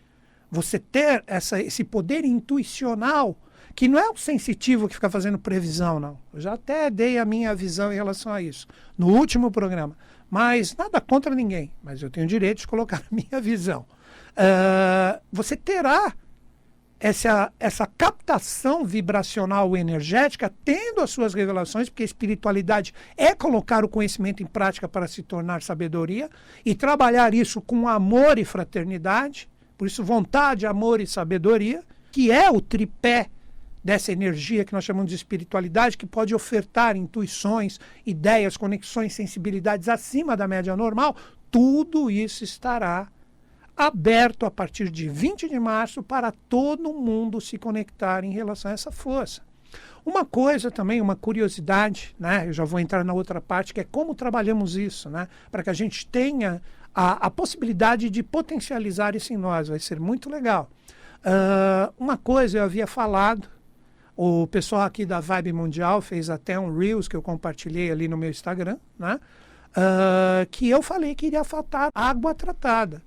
Você 0.51 0.79
ter 0.79 1.25
essa, 1.27 1.59
esse 1.63 1.83
poder 1.83 2.27
intuicional 2.27 3.35
que 3.77 3.87
não 3.87 3.99
é 3.99 4.09
o 4.09 4.17
sensitivo 4.17 4.89
que 4.89 4.95
fica 4.95 5.11
fazendo 5.11 5.39
previsão, 5.39 6.01
não. 6.01 6.19
Eu 6.33 6.41
já 6.41 6.55
até 6.55 6.89
dei 6.89 7.19
a 7.19 7.27
minha 7.27 7.55
visão 7.55 7.93
em 7.93 7.95
relação 7.95 8.33
a 8.33 8.41
isso 8.41 8.67
no 8.97 9.09
último 9.09 9.51
programa. 9.51 9.95
Mas 10.31 10.75
nada 10.75 10.99
contra 10.99 11.35
ninguém, 11.35 11.71
mas 11.83 12.03
eu 12.03 12.09
tenho 12.09 12.25
o 12.25 12.29
direito 12.29 12.61
de 12.61 12.67
colocar 12.67 13.03
a 13.13 13.15
minha 13.15 13.41
visão. 13.41 13.85
Uh, 14.33 15.21
você 15.31 15.55
terá 15.57 16.15
essa, 16.99 17.53
essa 17.61 17.87
captação 17.87 18.83
vibracional 18.83 19.77
energética 19.77 20.51
tendo 20.65 21.03
as 21.03 21.11
suas 21.11 21.35
revelações, 21.35 21.91
porque 21.91 22.03
a 22.03 22.07
espiritualidade 22.07 22.95
é 23.15 23.35
colocar 23.35 23.85
o 23.85 23.89
conhecimento 23.89 24.43
em 24.43 24.47
prática 24.47 24.89
para 24.89 25.07
se 25.07 25.23
tornar 25.23 25.63
sabedoria 25.63 26.31
e 26.65 26.75
trabalhar 26.75 27.35
isso 27.35 27.61
com 27.61 27.87
amor 27.87 28.39
e 28.39 28.45
fraternidade, 28.45 29.47
por 29.77 29.87
isso 29.87 30.03
vontade, 30.03 30.67
amor 30.67 30.99
e 30.99 31.07
sabedoria, 31.07 31.85
que 32.11 32.33
é 32.33 32.51
o 32.51 32.63
tripé 32.63 33.29
dessa 33.87 34.11
energia 34.11 34.65
que 34.65 34.73
nós 34.73 34.83
chamamos 34.83 35.09
de 35.09 35.15
espiritualidade, 35.15 35.97
que 35.97 36.05
pode 36.05 36.35
ofertar 36.35 36.97
intuições, 36.97 37.79
ideias, 38.05 38.57
conexões, 38.57 39.15
sensibilidades 39.15 39.89
acima 39.89 40.37
da 40.37 40.49
média 40.49 40.77
normal, 40.77 41.15
tudo 41.53 42.11
isso 42.11 42.43
estará 42.43 43.07
aberto 43.77 44.45
a 44.45 44.51
partir 44.51 44.91
de 44.91 45.09
20 45.09 45.49
de 45.49 45.61
março 45.61 46.03
para 46.03 46.33
todo 46.33 46.93
mundo 46.93 47.41
se 47.41 47.57
conectar 47.57 48.25
em 48.25 48.33
relação 48.33 48.73
a 48.73 48.75
essa 48.75 48.91
força. 48.91 49.41
Uma 50.05 50.25
coisa 50.25 50.69
também, 50.69 51.01
uma 51.01 51.15
curiosidade, 51.15 52.17
né? 52.19 52.49
eu 52.49 52.53
já 52.53 52.65
vou 52.65 52.81
entrar 52.81 53.05
na 53.05 53.13
outra 53.13 53.41
parte, 53.41 53.73
que 53.73 53.81
é 53.81 53.85
como 53.85 54.17
trabalhamos 54.17 54.77
isso, 54.77 55.09
né? 55.09 55.29
para 55.49 55.63
que 55.63 55.71
a 55.71 55.73
gente 55.73 56.09
tenha 56.09 56.61
a, 56.93 57.27
a 57.27 57.31
possibilidade 57.31 58.11
de 58.11 58.21
potencializar 58.21 59.15
isso 59.15 59.33
em 59.33 59.37
nós, 59.37 59.69
vai 59.69 59.79
ser 59.79 60.01
muito 60.01 60.29
legal. 60.29 60.69
Uh, 61.19 61.95
uma 61.97 62.17
coisa 62.17 62.59
eu 62.59 62.65
havia 62.65 62.87
falado 62.87 63.56
o 64.17 64.47
pessoal 64.47 64.83
aqui 64.83 65.05
da 65.05 65.21
Vibe 65.21 65.53
Mundial 65.53 66.01
fez 66.01 66.31
até 66.31 66.59
um 66.59 66.77
Reels 66.77 67.07
que 67.07 67.15
eu 67.15 67.21
compartilhei 67.21 67.91
ali 67.91 68.09
no 68.09 68.17
meu 68.17 68.31
Instagram, 68.31 68.79
né? 68.99 69.21
Uh, 69.77 70.47
que 70.51 70.71
eu 70.71 70.83
falei 70.83 71.15
que 71.15 71.27
iria 71.27 71.45
faltar 71.45 71.91
água 71.95 72.35
tratada. 72.35 73.03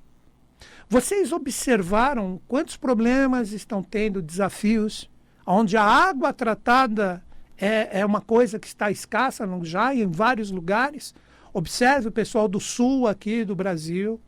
Vocês 0.88 1.32
observaram 1.32 2.40
quantos 2.48 2.78
problemas 2.78 3.52
estão 3.52 3.82
tendo, 3.82 4.22
desafios, 4.22 5.10
onde 5.46 5.76
a 5.76 5.84
água 5.84 6.32
tratada 6.32 7.24
é, 7.58 8.02
é 8.02 8.06
uma 8.06 8.22
coisa 8.22 8.60
que 8.60 8.68
está 8.68 8.92
escassa 8.92 9.48
já 9.64 9.96
em 9.96 10.10
vários 10.10 10.52
lugares? 10.52 11.16
Observe 11.52 12.10
o 12.10 12.12
pessoal 12.12 12.48
do 12.48 12.60
sul 12.60 13.08
aqui 13.08 13.44
do 13.44 13.56
Brasil, 13.56 14.22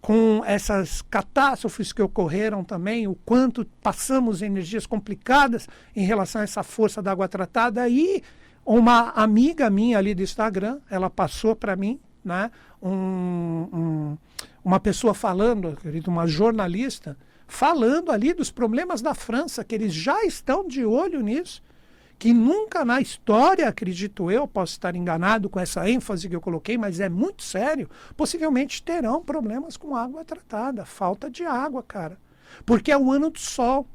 com 0.00 0.42
essas 0.46 1.02
catástrofes 1.02 1.92
que 1.92 2.00
ocorreram 2.00 2.64
também, 2.64 3.06
o 3.06 3.14
quanto 3.14 3.66
passamos 3.82 4.40
energias 4.40 4.86
complicadas 4.86 5.68
em 5.94 6.04
relação 6.04 6.40
a 6.40 6.44
essa 6.44 6.62
força 6.62 7.02
da 7.02 7.12
água 7.12 7.28
tratada. 7.28 7.88
E 7.88 8.22
uma 8.64 9.10
amiga 9.10 9.68
minha 9.68 9.98
ali 9.98 10.14
do 10.14 10.22
Instagram, 10.22 10.80
ela 10.88 11.10
passou 11.10 11.54
para 11.54 11.76
mim, 11.76 12.00
né, 12.24 12.50
um, 12.82 13.68
um, 13.72 14.18
uma 14.64 14.80
pessoa 14.80 15.12
falando, 15.12 15.68
acredito, 15.68 16.08
uma 16.08 16.26
jornalista, 16.26 17.16
falando 17.46 18.10
ali 18.10 18.32
dos 18.32 18.50
problemas 18.50 19.02
da 19.02 19.14
França, 19.14 19.64
que 19.64 19.74
eles 19.74 19.92
já 19.92 20.24
estão 20.24 20.66
de 20.66 20.84
olho 20.84 21.20
nisso 21.20 21.62
que 22.20 22.34
nunca 22.34 22.84
na 22.84 23.00
história, 23.00 23.66
acredito 23.66 24.30
eu, 24.30 24.46
posso 24.46 24.74
estar 24.74 24.94
enganado 24.94 25.48
com 25.48 25.58
essa 25.58 25.88
ênfase 25.88 26.28
que 26.28 26.36
eu 26.36 26.40
coloquei, 26.40 26.76
mas 26.76 27.00
é 27.00 27.08
muito 27.08 27.42
sério, 27.42 27.88
possivelmente 28.14 28.82
terão 28.82 29.24
problemas 29.24 29.74
com 29.74 29.96
água 29.96 30.22
tratada, 30.22 30.84
falta 30.84 31.30
de 31.30 31.46
água, 31.46 31.82
cara. 31.82 32.18
Porque 32.66 32.92
é 32.92 32.98
o 32.98 33.10
ano 33.10 33.30
do 33.30 33.38
sol. 33.38 33.88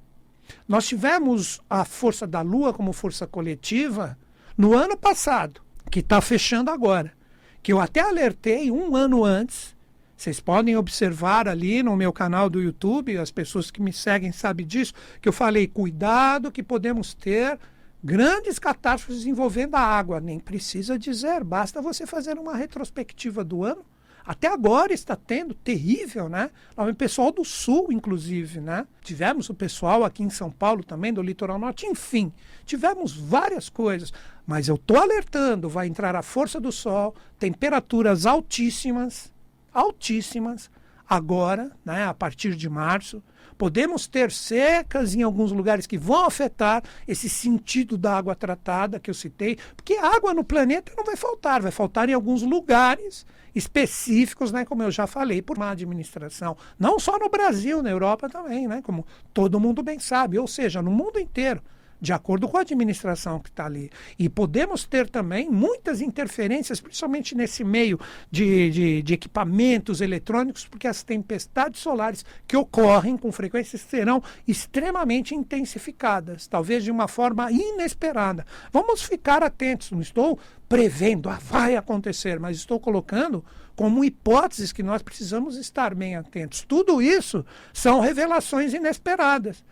Nós 0.68 0.88
tivemos 0.88 1.62
a 1.70 1.86
força 1.86 2.26
da 2.26 2.42
Lua 2.42 2.74
como 2.74 2.94
força 2.94 3.28
coletiva 3.28 4.18
no 4.58 4.74
ano 4.74 4.98
passado, 4.98 5.62
que 5.92 6.00
está 6.00 6.20
fechando 6.20 6.72
agora, 6.72 7.14
que 7.62 7.72
eu 7.72 7.80
até 7.80 8.00
alertei 8.00 8.72
um 8.72 8.96
ano 8.96 9.24
antes. 9.24 9.76
Vocês 10.18 10.40
podem 10.40 10.76
observar 10.76 11.48
ali 11.48 11.84
no 11.84 11.96
meu 11.96 12.12
canal 12.12 12.50
do 12.50 12.60
YouTube, 12.60 13.20
as 13.20 13.30
pessoas 13.30 13.70
que 13.70 13.84
me 13.84 13.94
seguem 13.94 14.32
sabem 14.32 14.66
disso, 14.66 14.96
que 15.22 15.30
eu 15.30 15.34
falei, 15.34 15.68
cuidado 15.68 16.52
que 16.52 16.64
podemos 16.64 17.14
ter 17.14 17.60
grandes 18.04 18.60
catástrofes 18.60 19.26
envolvendo 19.26 19.76
a 19.76 19.80
água. 19.80 20.20
Nem 20.20 20.40
precisa 20.40 20.98
dizer, 20.98 21.44
basta 21.44 21.82
você 21.82 22.06
fazer 22.06 22.38
uma 22.38 22.56
retrospectiva 22.56 23.44
do 23.44 23.64
ano. 23.64 23.86
Até 24.26 24.48
agora 24.48 24.92
está 24.92 25.16
tendo, 25.16 25.54
terrível, 25.54 26.28
né? 26.28 26.50
O 26.76 26.96
pessoal 26.96 27.32
do 27.32 27.46
sul, 27.46 27.92
inclusive, 27.92 28.60
né? 28.60 28.88
Tivemos 29.04 29.50
o 29.50 29.54
pessoal 29.54 30.04
aqui 30.04 30.24
em 30.24 30.32
São 30.32 30.50
Paulo 30.50 30.84
também, 30.84 31.14
do 31.14 31.22
litoral 31.22 31.60
norte, 31.60 31.86
enfim, 31.86 32.34
tivemos 32.66 33.16
várias 33.16 33.70
coisas. 33.70 34.12
Mas 34.48 34.68
eu 34.68 34.76
estou 34.76 34.98
alertando, 34.98 35.70
vai 35.70 35.86
entrar 35.86 36.16
a 36.16 36.24
força 36.24 36.60
do 36.60 36.72
sol, 36.72 37.16
temperaturas 37.38 38.26
altíssimas, 38.26 39.32
altíssimas, 39.72 40.72
agora, 41.08 41.72
né? 41.86 42.06
A 42.06 42.14
partir 42.14 42.56
de 42.56 42.68
março. 42.68 43.22
Podemos 43.58 44.08
ter 44.08 44.32
secas 44.32 45.16
em 45.16 45.24
alguns 45.24 45.52
lugares 45.52 45.88
que 45.88 45.98
vão 45.98 46.26
afetar 46.26 46.84
esse 47.08 47.30
sentido 47.30 47.98
da 47.98 48.18
água 48.18 48.36
tratada 48.36 49.00
que 49.00 49.10
eu 49.10 49.14
citei, 49.14 49.58
porque 49.76 49.96
água 49.96 50.34
no 50.34 50.44
planeta 50.44 50.92
não 50.96 51.04
vai 51.04 51.16
faltar, 51.16 51.62
vai 51.62 51.72
faltar 51.72 52.10
em 52.10 52.14
alguns 52.14 52.42
lugares 52.42 53.26
específicos, 53.54 54.52
né, 54.52 54.66
como 54.66 54.84
eu 54.84 54.92
já 54.92 55.08
falei, 55.08 55.42
por 55.42 55.58
uma 55.58 55.72
administração, 55.72 56.58
não 56.78 57.00
só 57.00 57.18
no 57.18 57.30
Brasil, 57.30 57.82
na 57.82 57.90
Europa 57.90 58.28
também, 58.30 58.68
né, 58.68 58.82
como 58.82 59.06
todo 59.34 59.60
mundo 59.60 59.82
bem 59.82 59.98
sabe, 59.98 60.38
ou 60.38 60.48
seja, 60.48 60.82
no 60.82 60.92
mundo 60.92 61.18
inteiro 61.18 61.62
de 62.00 62.14
acordo 62.14 62.48
com 62.48 62.58
a 62.58 62.62
administração 62.62 63.40
que 63.40 63.50
está 63.50 63.66
ali. 63.66 63.90
E 64.18 64.30
podemos 64.30 64.86
ter 64.86 65.10
também 65.10 65.50
muitas 65.50 66.02
interferências, 66.02 66.80
principalmente 66.80 67.36
nesse 67.36 67.64
meio 67.64 68.00
de, 68.30 68.70
de, 68.70 69.02
de, 69.02 69.14
equipamentos 69.14 70.02
eletrônicos, 70.02 70.66
porque 70.66 70.88
as 70.88 71.04
tempestades 71.04 71.82
solares 71.82 72.26
que 72.48 72.58
ocorrem 72.58 73.18
com 73.18 73.32
frequência 73.32 73.78
serão 73.78 74.22
extremamente 74.48 75.34
intensificadas, 75.34 76.48
talvez 76.48 76.84
de 76.84 76.92
uma 76.92 77.08
forma 77.08 77.52
inesperada. 77.52 78.46
Vamos 78.72 79.02
ficar 79.02 79.44
atentos, 79.44 79.92
não 79.92 80.02
estou 80.02 80.40
prevendo, 80.68 81.30
ah, 81.30 81.40
vai 81.42 81.76
acontecer, 81.76 82.40
mas 82.40 82.58
estou 82.58 82.80
colocando 82.80 83.44
como 83.76 84.06
hipóteses 84.06 84.72
que 84.72 84.82
nós 84.82 85.02
precisamos 85.02 85.58
estar 85.58 85.94
bem 85.94 86.16
atentos. 86.16 86.64
Tudo 86.68 87.02
isso 87.02 87.46
são 87.74 88.00
revelações 88.00 88.74
inesperadas 88.74 89.64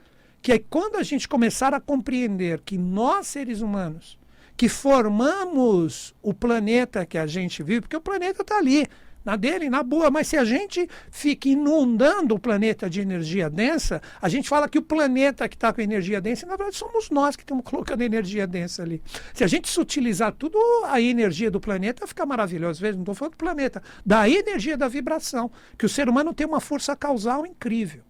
que 0.44 0.52
é 0.52 0.60
quando 0.60 0.98
a 0.98 1.04
gente 1.04 1.28
começar 1.28 1.74
a 1.74 1.80
compreender 1.80 2.60
que 2.66 2.78
nós, 2.78 3.28
seres 3.28 3.62
humanos, 3.62 4.20
que 4.58 4.68
formamos 4.68 6.14
o 6.22 6.34
planeta 6.34 7.06
que 7.06 7.18
a 7.18 7.26
gente 7.26 7.64
vive, 7.64 7.82
porque 7.82 7.96
o 7.96 8.02
planeta 8.02 8.42
está 8.42 8.58
ali, 8.58 8.86
na 9.24 9.38
dele, 9.38 9.70
na 9.70 9.82
boa. 9.82 10.12
Mas 10.12 10.28
se 10.28 10.36
a 10.36 10.44
gente 10.44 10.86
fica 11.10 11.48
inundando 11.48 12.36
o 12.36 12.40
planeta 12.40 12.90
de 12.90 13.00
energia 13.00 13.50
densa, 13.50 14.02
a 14.22 14.28
gente 14.28 14.50
fala 14.50 14.68
que 14.68 14.78
o 14.78 14.82
planeta 14.82 15.48
que 15.48 15.56
está 15.56 15.72
com 15.72 15.80
energia 15.80 16.20
densa, 16.20 16.46
na 16.46 16.58
verdade 16.58 16.76
somos 16.76 17.10
nós 17.10 17.38
que 17.38 17.44
estamos 17.44 17.64
colocando 17.64 18.02
energia 18.02 18.46
densa 18.46 18.84
ali. 18.84 19.02
Se 19.34 19.46
a 19.46 19.48
gente 19.48 19.70
sutilizar 19.70 20.34
tudo, 20.34 20.60
a 20.86 21.00
energia 21.00 21.50
do 21.50 21.62
planeta 21.62 22.06
fica 22.06 22.26
maravilhosa. 22.26 22.72
Às 22.72 22.80
vezes, 22.80 22.96
não 22.98 23.04
estou 23.04 23.16
falando 23.16 23.34
do 23.36 23.38
planeta, 23.38 23.82
da 24.06 24.28
energia 24.28 24.76
da 24.76 24.90
vibração, 24.90 25.50
que 25.78 25.86
o 25.86 25.90
ser 25.90 26.10
humano 26.10 26.34
tem 26.34 26.46
uma 26.46 26.60
força 26.60 26.98
causal 26.98 27.46
incrível. 27.46 28.04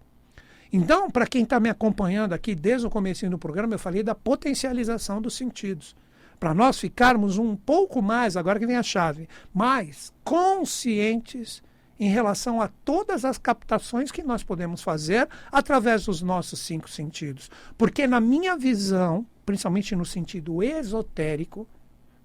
Então, 0.76 1.12
para 1.12 1.28
quem 1.28 1.44
está 1.44 1.60
me 1.60 1.70
acompanhando 1.70 2.34
aqui 2.34 2.56
desde 2.56 2.88
o 2.88 2.90
começo 2.90 3.30
do 3.30 3.38
programa, 3.38 3.76
eu 3.76 3.80
falei 3.80 4.02
da 4.02 4.16
potencialização 4.16 5.22
dos 5.22 5.36
sentidos 5.36 5.96
para 6.40 6.52
nós 6.52 6.80
ficarmos 6.80 7.38
um 7.38 7.56
pouco 7.56 8.02
mais, 8.02 8.36
agora 8.36 8.60
que 8.60 8.66
vem 8.66 8.76
a 8.76 8.84
chave, 8.84 9.30
mais 9.54 10.12
conscientes 10.24 11.64
em 12.00 12.10
relação 12.10 12.60
a 12.60 12.68
todas 12.68 13.24
as 13.24 13.38
captações 13.38 14.12
que 14.12 14.24
nós 14.24 14.44
podemos 14.44 14.82
fazer 14.82 15.30
através 15.52 16.06
dos 16.06 16.22
nossos 16.24 16.60
cinco 16.60 16.90
sentidos. 16.90 17.52
Porque, 17.78 18.08
na 18.08 18.20
minha 18.20 18.58
visão, 18.58 19.26
principalmente 19.46 19.96
no 19.96 20.06
sentido 20.06 20.62
esotérico, 20.64 21.68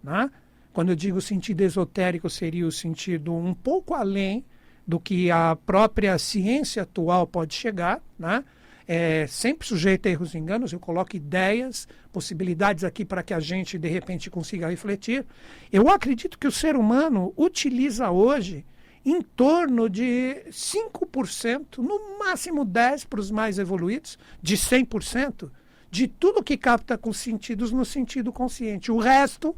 né? 0.02 0.30
quando 0.72 0.88
eu 0.88 0.96
digo 0.96 1.20
sentido 1.20 1.60
esotérico, 1.60 2.30
seria 2.30 2.66
o 2.66 2.72
sentido 2.72 3.32
um 3.32 3.54
pouco 3.54 3.94
além 3.94 4.44
do 4.88 4.98
que 4.98 5.30
a 5.30 5.54
própria 5.54 6.18
ciência 6.18 6.82
atual 6.82 7.26
pode 7.26 7.54
chegar, 7.54 8.00
né? 8.18 8.42
é, 8.88 9.26
sempre 9.26 9.68
sujeito 9.68 10.06
a 10.06 10.10
erros 10.10 10.32
e 10.32 10.38
enganos, 10.38 10.72
eu 10.72 10.80
coloco 10.80 11.14
ideias, 11.14 11.86
possibilidades 12.10 12.84
aqui 12.84 13.04
para 13.04 13.22
que 13.22 13.34
a 13.34 13.38
gente, 13.38 13.78
de 13.78 13.86
repente, 13.86 14.30
consiga 14.30 14.70
refletir. 14.70 15.26
Eu 15.70 15.90
acredito 15.90 16.38
que 16.38 16.46
o 16.46 16.52
ser 16.52 16.74
humano 16.74 17.34
utiliza 17.36 18.10
hoje 18.10 18.64
em 19.04 19.20
torno 19.20 19.90
de 19.90 20.42
5%, 20.50 21.78
no 21.78 22.18
máximo 22.18 22.64
10% 22.64 23.06
para 23.06 23.20
os 23.20 23.30
mais 23.30 23.58
evoluídos, 23.58 24.18
de 24.40 24.56
100%, 24.56 25.50
de 25.90 26.08
tudo 26.08 26.42
que 26.42 26.56
capta 26.56 26.96
com 26.96 27.12
sentidos 27.12 27.70
no 27.70 27.84
sentido 27.84 28.32
consciente. 28.32 28.90
O 28.90 28.98
resto, 28.98 29.54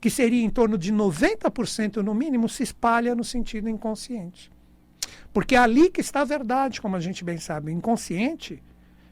que 0.00 0.08
seria 0.08 0.42
em 0.42 0.50
torno 0.50 0.78
de 0.78 0.92
90% 0.92 1.98
no 1.98 2.14
mínimo, 2.14 2.48
se 2.48 2.62
espalha 2.62 3.14
no 3.14 3.22
sentido 3.22 3.68
inconsciente. 3.68 4.50
Porque 5.32 5.54
é 5.54 5.58
ali 5.58 5.90
que 5.90 6.00
está 6.00 6.20
a 6.20 6.24
verdade, 6.24 6.80
como 6.80 6.96
a 6.96 7.00
gente 7.00 7.24
bem 7.24 7.38
sabe. 7.38 7.70
O 7.70 7.74
inconsciente, 7.74 8.62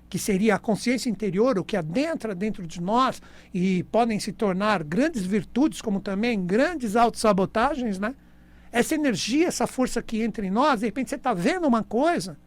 que 0.09 0.19
seria 0.19 0.57
a 0.57 0.59
consciência 0.59 1.09
interior, 1.09 1.59
o 1.59 1.65
que 1.65 1.77
adentra 1.77 2.35
dentro 2.35 2.67
de 2.67 2.81
nós 2.81 3.23
e 3.55 3.85
podem 3.85 4.19
se 4.19 4.33
tornar 4.33 4.83
grandes 4.83 5.25
virtudes, 5.25 5.81
como 5.81 6.01
também 6.01 6.45
grandes 6.45 6.97
autossabotagens, 6.97 7.99
né? 7.99 8.15
Essa 8.73 8.95
energia, 8.95 9.49
essa 9.49 9.67
força 9.67 10.01
que 10.03 10.23
entra 10.23 10.47
em 10.47 10.51
nós, 10.51 10.81
de 10.81 10.87
repente 10.87 11.11
você 11.11 11.17
está 11.17 11.35
vendo 11.35 11.67
uma 11.67 11.83
coisa, 11.83 12.39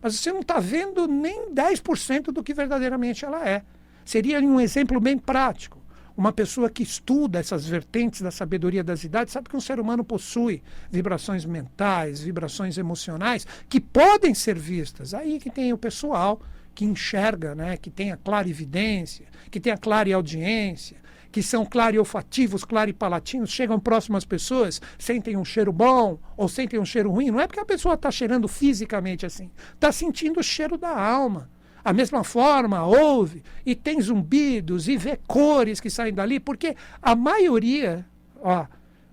mas 0.00 0.14
você 0.14 0.32
não 0.32 0.40
está 0.40 0.60
vendo 0.60 1.08
nem 1.08 1.52
10% 1.52 2.32
do 2.32 2.42
que 2.42 2.54
verdadeiramente 2.54 3.24
ela 3.24 3.48
é. 3.48 3.62
Seria 4.04 4.40
um 4.40 4.60
exemplo 4.60 5.00
bem 5.00 5.18
prático. 5.18 5.81
Uma 6.16 6.32
pessoa 6.32 6.68
que 6.68 6.82
estuda 6.82 7.38
essas 7.38 7.66
vertentes 7.66 8.20
da 8.20 8.30
sabedoria 8.30 8.84
das 8.84 9.04
idades 9.04 9.32
sabe 9.32 9.48
que 9.48 9.56
um 9.56 9.60
ser 9.60 9.80
humano 9.80 10.04
possui 10.04 10.62
vibrações 10.90 11.44
mentais, 11.44 12.20
vibrações 12.20 12.76
emocionais 12.76 13.46
que 13.68 13.80
podem 13.80 14.34
ser 14.34 14.58
vistas. 14.58 15.14
Aí 15.14 15.38
que 15.38 15.50
tem 15.50 15.72
o 15.72 15.78
pessoal 15.78 16.40
que 16.74 16.84
enxerga, 16.84 17.54
né, 17.54 17.76
que 17.76 17.90
tem 17.90 18.12
a 18.12 18.16
clara 18.16 18.48
evidência, 18.48 19.26
que 19.50 19.60
tem 19.60 19.72
a 19.72 19.78
clara 19.78 20.14
audiência, 20.14 20.96
que 21.30 21.42
são 21.42 21.64
clariofativos, 21.64 22.64
claripalatinos, 22.64 23.50
chegam 23.50 23.80
próximo 23.80 24.18
às 24.18 24.24
pessoas, 24.24 24.80
sentem 24.98 25.36
um 25.36 25.44
cheiro 25.44 25.72
bom 25.72 26.18
ou 26.36 26.48
sentem 26.48 26.78
um 26.78 26.84
cheiro 26.84 27.10
ruim. 27.10 27.30
Não 27.30 27.40
é 27.40 27.46
porque 27.46 27.60
a 27.60 27.64
pessoa 27.64 27.94
está 27.94 28.10
cheirando 28.10 28.46
fisicamente 28.46 29.24
assim, 29.24 29.50
está 29.74 29.90
sentindo 29.90 30.40
o 30.40 30.42
cheiro 30.42 30.76
da 30.76 30.90
alma. 30.90 31.50
A 31.84 31.92
mesma 31.92 32.22
forma, 32.22 32.84
ouve 32.84 33.42
e 33.66 33.74
tem 33.74 34.00
zumbidos 34.00 34.88
e 34.88 34.96
vê 34.96 35.18
cores 35.26 35.80
que 35.80 35.90
saem 35.90 36.14
dali, 36.14 36.38
porque 36.38 36.76
a 37.00 37.16
maioria 37.16 38.06
ó, 38.40 38.66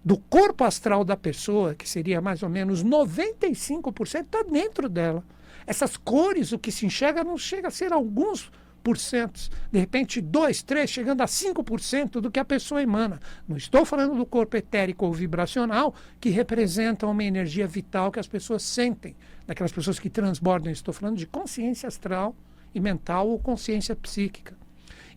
do 0.04 0.18
corpo 0.18 0.64
astral 0.64 1.04
da 1.04 1.18
pessoa, 1.18 1.74
que 1.74 1.90
seria 1.90 2.22
mais 2.22 2.44
ou 2.44 2.50
menos 2.50 2.84
95%, 2.84 4.26
está 4.26 4.44
dentro 4.44 4.88
dela. 4.88 5.24
Essas 5.66 5.98
cores, 5.98 6.52
o 6.52 6.60
que 6.60 6.72
se 6.72 6.86
enxerga, 6.86 7.24
não 7.24 7.38
chega 7.38 7.68
a 7.68 7.72
ser 7.72 7.92
alguns 7.92 8.52
porcentos, 8.84 9.52
de 9.72 9.80
repente 9.80 10.22
2, 10.22 10.64
3, 10.64 10.90
chegando 10.90 11.22
a 11.22 11.26
5% 11.26 12.22
do 12.22 12.32
que 12.32 12.40
a 12.40 12.46
pessoa 12.46 12.82
emana. 12.82 13.20
Não 13.48 13.58
estou 13.58 13.84
falando 13.84 14.16
do 14.16 14.26
corpo 14.26 14.56
etérico 14.56 15.06
ou 15.06 15.14
vibracional, 15.14 15.94
que 16.20 16.30
representa 16.30 17.06
uma 17.06 17.24
energia 17.24 17.68
vital 17.68 18.12
que 18.12 18.20
as 18.20 18.28
pessoas 18.28 18.64
sentem, 18.64 19.16
daquelas 19.46 19.72
pessoas 19.72 20.00
que 20.00 20.10
transbordam. 20.10 20.72
Estou 20.72 20.94
falando 20.94 21.18
de 21.18 21.28
consciência 21.28 21.88
astral 21.88 22.36
e 22.74 22.80
mental 22.80 23.28
ou 23.28 23.40
consciência 23.40 23.96
psíquica. 23.96 24.58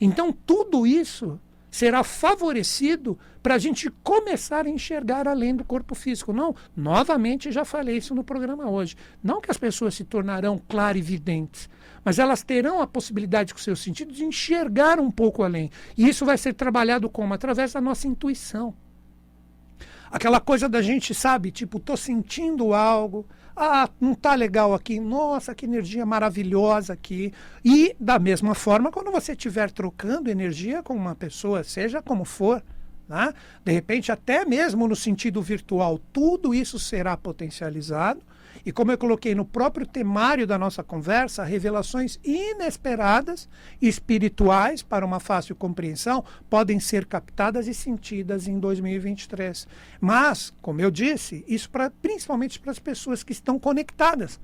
Então, 0.01 0.33
tudo 0.33 0.87
isso 0.87 1.41
será 1.73 2.05
favorecido 2.05 3.19
para 3.43 3.55
a 3.55 3.59
gente 3.59 3.91
começar 4.03 4.67
a 4.67 4.69
enxergar 4.69 5.27
além 5.27 5.57
do 5.57 5.65
corpo 5.65 5.95
físico. 5.95 6.33
Não, 6.33 6.55
novamente 6.77 7.51
já 7.51 7.65
falei 7.65 7.97
isso 7.97 8.15
no 8.15 8.23
programa 8.23 8.69
hoje. 8.69 8.95
Não 9.23 9.41
que 9.41 9.51
as 9.51 9.57
pessoas 9.57 9.95
se 9.95 10.05
tornarão 10.05 10.61
clarividentes, 10.69 11.71
mas 12.05 12.19
elas 12.19 12.43
terão 12.43 12.83
a 12.83 12.87
possibilidade 12.87 13.55
com 13.55 13.61
seus 13.61 13.81
sentidos 13.81 14.17
de 14.17 14.25
enxergar 14.25 15.01
um 15.01 15.11
pouco 15.11 15.43
além. 15.43 15.71
E 15.97 16.07
isso 16.07 16.27
vai 16.27 16.37
ser 16.37 16.53
trabalhado 16.53 17.09
como? 17.09 17.33
Através 17.33 17.73
da 17.73 17.81
nossa 17.81 18.07
intuição. 18.07 18.75
Aquela 20.11 20.41
coisa 20.41 20.69
da 20.69 20.83
gente, 20.83 21.15
sabe, 21.15 21.51
tipo, 21.51 21.79
estou 21.79 21.97
sentindo 21.97 22.75
algo, 22.75 23.27
ah, 23.57 23.89
não 24.01 24.13
está 24.13 24.35
legal 24.35 24.75
aqui. 24.75 24.99
Nossa, 24.99 25.55
que 25.55 25.67
energia 25.67 26.05
maravilhosa 26.07 26.93
aqui. 26.93 27.33
E, 27.65 27.95
da 27.99 28.19
mesma 28.19 28.55
forma, 28.55 28.91
quando 28.91 29.11
você 29.11 29.33
estiver 29.33 29.71
trocando 29.71 30.31
energia 30.31 30.83
com 30.83 30.95
uma 30.95 31.15
pessoa, 31.15 31.63
seja 31.63 32.01
como 32.03 32.25
for, 32.25 32.63
né? 33.09 33.33
de 33.65 33.73
repente, 33.73 34.11
até 34.11 34.45
mesmo 34.45 34.89
no 34.89 34.97
sentido 34.97 35.43
virtual, 35.43 35.99
tudo 36.13 36.55
isso 36.55 36.79
será 36.79 37.17
potencializado 37.17 38.23
e 38.65 38.73
como 38.73 38.93
eu 38.93 38.99
coloquei 38.99 39.35
no 39.35 39.45
próprio 39.45 39.87
temário 39.87 40.47
da 40.47 40.59
nossa 40.59 40.83
conversa, 40.83 41.45
revelações 41.45 42.19
inesperadas 42.25 43.49
espirituais 43.81 44.83
para 44.83 45.05
uma 45.05 45.19
fácil 45.19 45.57
compreensão 45.57 46.25
podem 46.49 46.79
ser 46.79 47.07
captadas 47.07 47.67
e 47.67 47.75
sentidas 47.75 48.47
em 48.47 48.59
2023. 48.59 49.67
Mas, 50.01 50.53
como 50.63 50.81
eu 50.81 50.91
disse, 50.91 51.45
isso 51.49 51.69
pra, 51.71 51.91
principalmente 51.91 52.61
para 52.61 52.71
as 52.71 52.79
pessoas 52.79 53.23
que 53.23 53.33
estão 53.33 53.59
conectadas 53.59 54.41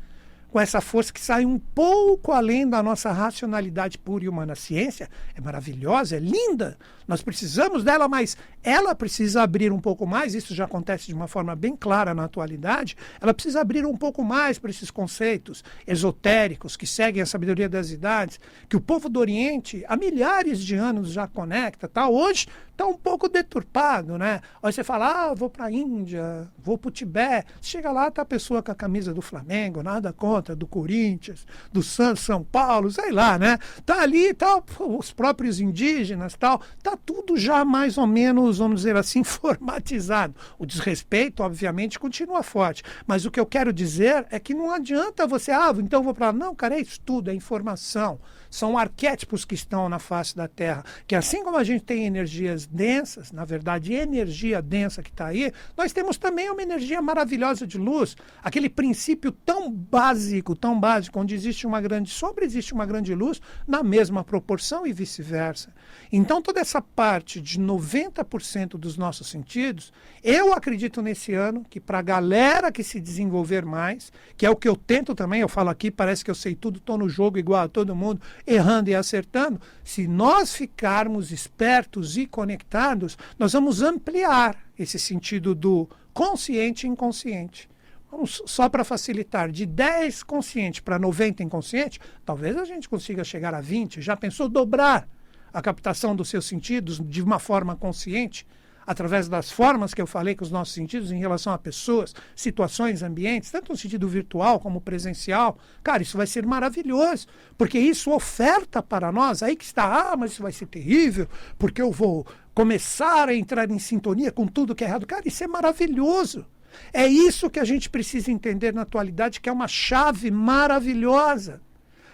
com 0.48 0.58
essa 0.58 0.80
força 0.80 1.12
que 1.12 1.20
sai 1.20 1.44
um 1.44 1.58
pouco 1.58 2.32
além 2.32 2.68
da 2.68 2.82
nossa 2.82 3.12
racionalidade 3.12 3.98
pura 3.98 4.24
e 4.24 4.28
humana. 4.28 4.54
A 4.54 4.56
ciência 4.56 5.08
é 5.34 5.40
maravilhosa, 5.40 6.16
é 6.16 6.18
linda, 6.18 6.78
nós 7.06 7.22
precisamos 7.22 7.84
dela, 7.84 8.08
mas 8.08 8.36
ela 8.62 8.94
precisa 8.94 9.42
abrir 9.42 9.72
um 9.72 9.80
pouco 9.80 10.06
mais, 10.06 10.34
isso 10.34 10.54
já 10.54 10.64
acontece 10.64 11.06
de 11.06 11.14
uma 11.14 11.28
forma 11.28 11.54
bem 11.54 11.76
clara 11.76 12.14
na 12.14 12.24
atualidade, 12.24 12.96
ela 13.20 13.32
precisa 13.32 13.60
abrir 13.60 13.86
um 13.86 13.96
pouco 13.96 14.24
mais 14.24 14.58
para 14.58 14.70
esses 14.70 14.90
conceitos 14.90 15.62
esotéricos 15.86 16.76
que 16.76 16.86
seguem 16.86 17.22
a 17.22 17.26
sabedoria 17.26 17.68
das 17.68 17.90
idades, 17.90 18.40
que 18.68 18.76
o 18.76 18.80
povo 18.80 19.08
do 19.08 19.20
Oriente 19.20 19.84
há 19.88 19.96
milhares 19.96 20.60
de 20.60 20.74
anos 20.74 21.10
já 21.10 21.26
conecta, 21.26 21.88
tá? 21.88 22.08
Hoje 22.08 22.46
está 22.78 22.86
um 22.86 22.94
pouco 22.94 23.28
deturpado, 23.28 24.16
né? 24.16 24.40
Aí 24.62 24.72
você 24.72 24.84
fala, 24.84 25.30
ah, 25.30 25.34
vou 25.34 25.50
para 25.50 25.64
a 25.64 25.72
Índia, 25.72 26.48
vou 26.56 26.78
para 26.78 26.88
o 26.88 26.92
Tibete, 26.92 27.52
chega 27.60 27.90
lá, 27.90 28.08
tá 28.08 28.22
a 28.22 28.24
pessoa 28.24 28.62
com 28.62 28.70
a 28.70 28.74
camisa 28.74 29.12
do 29.12 29.20
Flamengo, 29.20 29.82
nada 29.82 30.12
contra, 30.12 30.54
do 30.54 30.64
Corinthians, 30.64 31.44
do 31.72 31.82
São 31.82 32.44
Paulo, 32.44 32.88
sei 32.92 33.10
lá, 33.10 33.36
né? 33.36 33.58
Tá 33.84 34.00
ali, 34.02 34.32
tal, 34.32 34.64
os 34.78 35.12
próprios 35.12 35.58
indígenas, 35.60 36.36
tal, 36.36 36.62
tá 36.80 36.96
tudo 36.96 37.36
já 37.36 37.64
mais 37.64 37.98
ou 37.98 38.06
menos, 38.06 38.58
vamos 38.58 38.82
dizer 38.82 38.96
assim, 38.96 39.24
formatizado. 39.24 40.36
O 40.56 40.64
desrespeito, 40.64 41.42
obviamente, 41.42 41.98
continua 41.98 42.44
forte. 42.44 42.84
Mas 43.08 43.24
o 43.26 43.30
que 43.30 43.40
eu 43.40 43.46
quero 43.46 43.72
dizer 43.72 44.24
é 44.30 44.38
que 44.38 44.54
não 44.54 44.70
adianta 44.70 45.26
você, 45.26 45.50
ah, 45.50 45.74
então 45.76 46.00
vou 46.00 46.14
para. 46.14 46.32
Não, 46.32 46.54
cara, 46.54 46.76
é 46.76 46.80
estudo, 46.80 47.28
é 47.28 47.34
informação 47.34 48.20
são 48.50 48.78
arquétipos 48.78 49.44
que 49.44 49.54
estão 49.54 49.88
na 49.88 49.98
face 49.98 50.36
da 50.36 50.48
Terra. 50.48 50.84
Que 51.06 51.14
assim 51.14 51.42
como 51.42 51.56
a 51.56 51.64
gente 51.64 51.84
tem 51.84 52.06
energias 52.06 52.66
densas, 52.66 53.32
na 53.32 53.44
verdade, 53.44 53.92
energia 53.92 54.62
densa 54.62 55.02
que 55.02 55.10
está 55.10 55.26
aí, 55.26 55.52
nós 55.76 55.92
temos 55.92 56.16
também 56.16 56.50
uma 56.50 56.62
energia 56.62 57.00
maravilhosa 57.02 57.66
de 57.66 57.78
luz. 57.78 58.16
Aquele 58.42 58.68
princípio 58.68 59.32
tão 59.32 59.70
básico, 59.70 60.54
tão 60.54 60.78
básico, 60.78 61.18
onde 61.20 61.34
existe 61.34 61.66
uma 61.66 61.80
grande 61.80 62.10
sombra, 62.10 62.44
existe 62.44 62.72
uma 62.72 62.86
grande 62.86 63.14
luz, 63.14 63.40
na 63.66 63.82
mesma 63.82 64.24
proporção 64.24 64.86
e 64.86 64.92
vice-versa. 64.92 65.72
Então, 66.12 66.40
toda 66.40 66.60
essa 66.60 66.80
parte 66.80 67.40
de 67.40 67.58
90% 67.60 68.78
dos 68.78 68.96
nossos 68.96 69.28
sentidos, 69.28 69.92
eu 70.22 70.52
acredito 70.52 71.02
nesse 71.02 71.34
ano 71.34 71.64
que 71.68 71.80
para 71.80 71.98
a 71.98 72.02
galera 72.02 72.72
que 72.72 72.82
se 72.82 73.00
desenvolver 73.00 73.64
mais, 73.64 74.12
que 74.36 74.46
é 74.46 74.50
o 74.50 74.56
que 74.56 74.68
eu 74.68 74.76
tento 74.76 75.14
também, 75.14 75.40
eu 75.40 75.48
falo 75.48 75.70
aqui, 75.70 75.90
parece 75.90 76.24
que 76.24 76.30
eu 76.30 76.34
sei 76.34 76.54
tudo, 76.54 76.78
estou 76.78 76.98
no 76.98 77.08
jogo 77.08 77.38
igual 77.38 77.64
a 77.64 77.68
todo 77.68 77.94
mundo, 77.94 78.20
errando 78.46 78.90
e 78.90 78.94
acertando, 78.94 79.60
se 79.84 80.06
nós 80.06 80.54
ficarmos 80.54 81.30
espertos 81.32 82.16
e 82.16 82.26
conectados, 82.26 83.16
nós 83.38 83.52
vamos 83.52 83.82
ampliar 83.82 84.56
esse 84.78 84.98
sentido 84.98 85.54
do 85.54 85.88
consciente 86.12 86.86
e 86.86 86.90
inconsciente. 86.90 87.68
Vamos, 88.10 88.42
só 88.46 88.68
para 88.68 88.84
facilitar, 88.84 89.50
de 89.50 89.66
10 89.66 90.22
consciente 90.22 90.82
para 90.82 90.98
90 90.98 91.42
inconsciente, 91.42 92.00
talvez 92.24 92.56
a 92.56 92.64
gente 92.64 92.88
consiga 92.88 93.22
chegar 93.22 93.54
a 93.54 93.60
20. 93.60 94.00
Já 94.00 94.16
pensou 94.16 94.48
dobrar 94.48 95.06
a 95.52 95.60
captação 95.60 96.16
dos 96.16 96.28
seus 96.28 96.46
sentidos 96.46 97.00
de 97.04 97.22
uma 97.22 97.38
forma 97.38 97.76
consciente? 97.76 98.46
Através 98.88 99.28
das 99.28 99.52
formas 99.52 99.92
que 99.92 100.00
eu 100.00 100.06
falei 100.06 100.34
com 100.34 100.42
os 100.42 100.50
nossos 100.50 100.72
sentidos 100.72 101.12
em 101.12 101.18
relação 101.18 101.52
a 101.52 101.58
pessoas, 101.58 102.14
situações, 102.34 103.02
ambientes, 103.02 103.50
tanto 103.50 103.70
no 103.70 103.76
sentido 103.76 104.08
virtual 104.08 104.58
como 104.58 104.80
presencial. 104.80 105.58
Cara, 105.84 106.02
isso 106.02 106.16
vai 106.16 106.26
ser 106.26 106.46
maravilhoso, 106.46 107.26
porque 107.58 107.78
isso 107.78 108.10
oferta 108.10 108.82
para 108.82 109.12
nós, 109.12 109.42
aí 109.42 109.56
que 109.56 109.64
está, 109.64 109.84
ah, 109.84 110.16
mas 110.16 110.32
isso 110.32 110.42
vai 110.42 110.52
ser 110.52 110.64
terrível, 110.64 111.28
porque 111.58 111.82
eu 111.82 111.92
vou 111.92 112.26
começar 112.54 113.28
a 113.28 113.34
entrar 113.34 113.70
em 113.70 113.78
sintonia 113.78 114.32
com 114.32 114.46
tudo 114.46 114.74
que 114.74 114.82
é 114.82 114.86
errado. 114.86 115.06
Cara, 115.06 115.28
isso 115.28 115.44
é 115.44 115.46
maravilhoso. 115.46 116.46
É 116.90 117.06
isso 117.06 117.50
que 117.50 117.60
a 117.60 117.64
gente 117.64 117.90
precisa 117.90 118.30
entender 118.30 118.72
na 118.72 118.82
atualidade, 118.82 119.38
que 119.38 119.50
é 119.50 119.52
uma 119.52 119.68
chave 119.68 120.30
maravilhosa. 120.30 121.60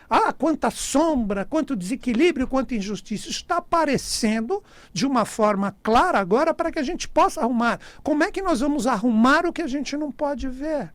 Ah, 0.08 0.32
quanta 0.32 0.70
sombra, 0.70 1.44
quanto 1.44 1.76
desequilíbrio, 1.76 2.46
quanta 2.46 2.74
injustiça. 2.74 3.28
Está 3.28 3.56
aparecendo 3.56 4.62
de 4.92 5.06
uma 5.06 5.24
forma 5.24 5.74
clara 5.82 6.18
agora 6.18 6.52
para 6.52 6.70
que 6.70 6.78
a 6.78 6.82
gente 6.82 7.08
possa 7.08 7.40
arrumar. 7.40 7.80
Como 8.02 8.22
é 8.22 8.30
que 8.30 8.42
nós 8.42 8.60
vamos 8.60 8.86
arrumar 8.86 9.46
o 9.46 9.52
que 9.52 9.62
a 9.62 9.66
gente 9.66 9.96
não 9.96 10.12
pode 10.12 10.48
ver? 10.48 10.92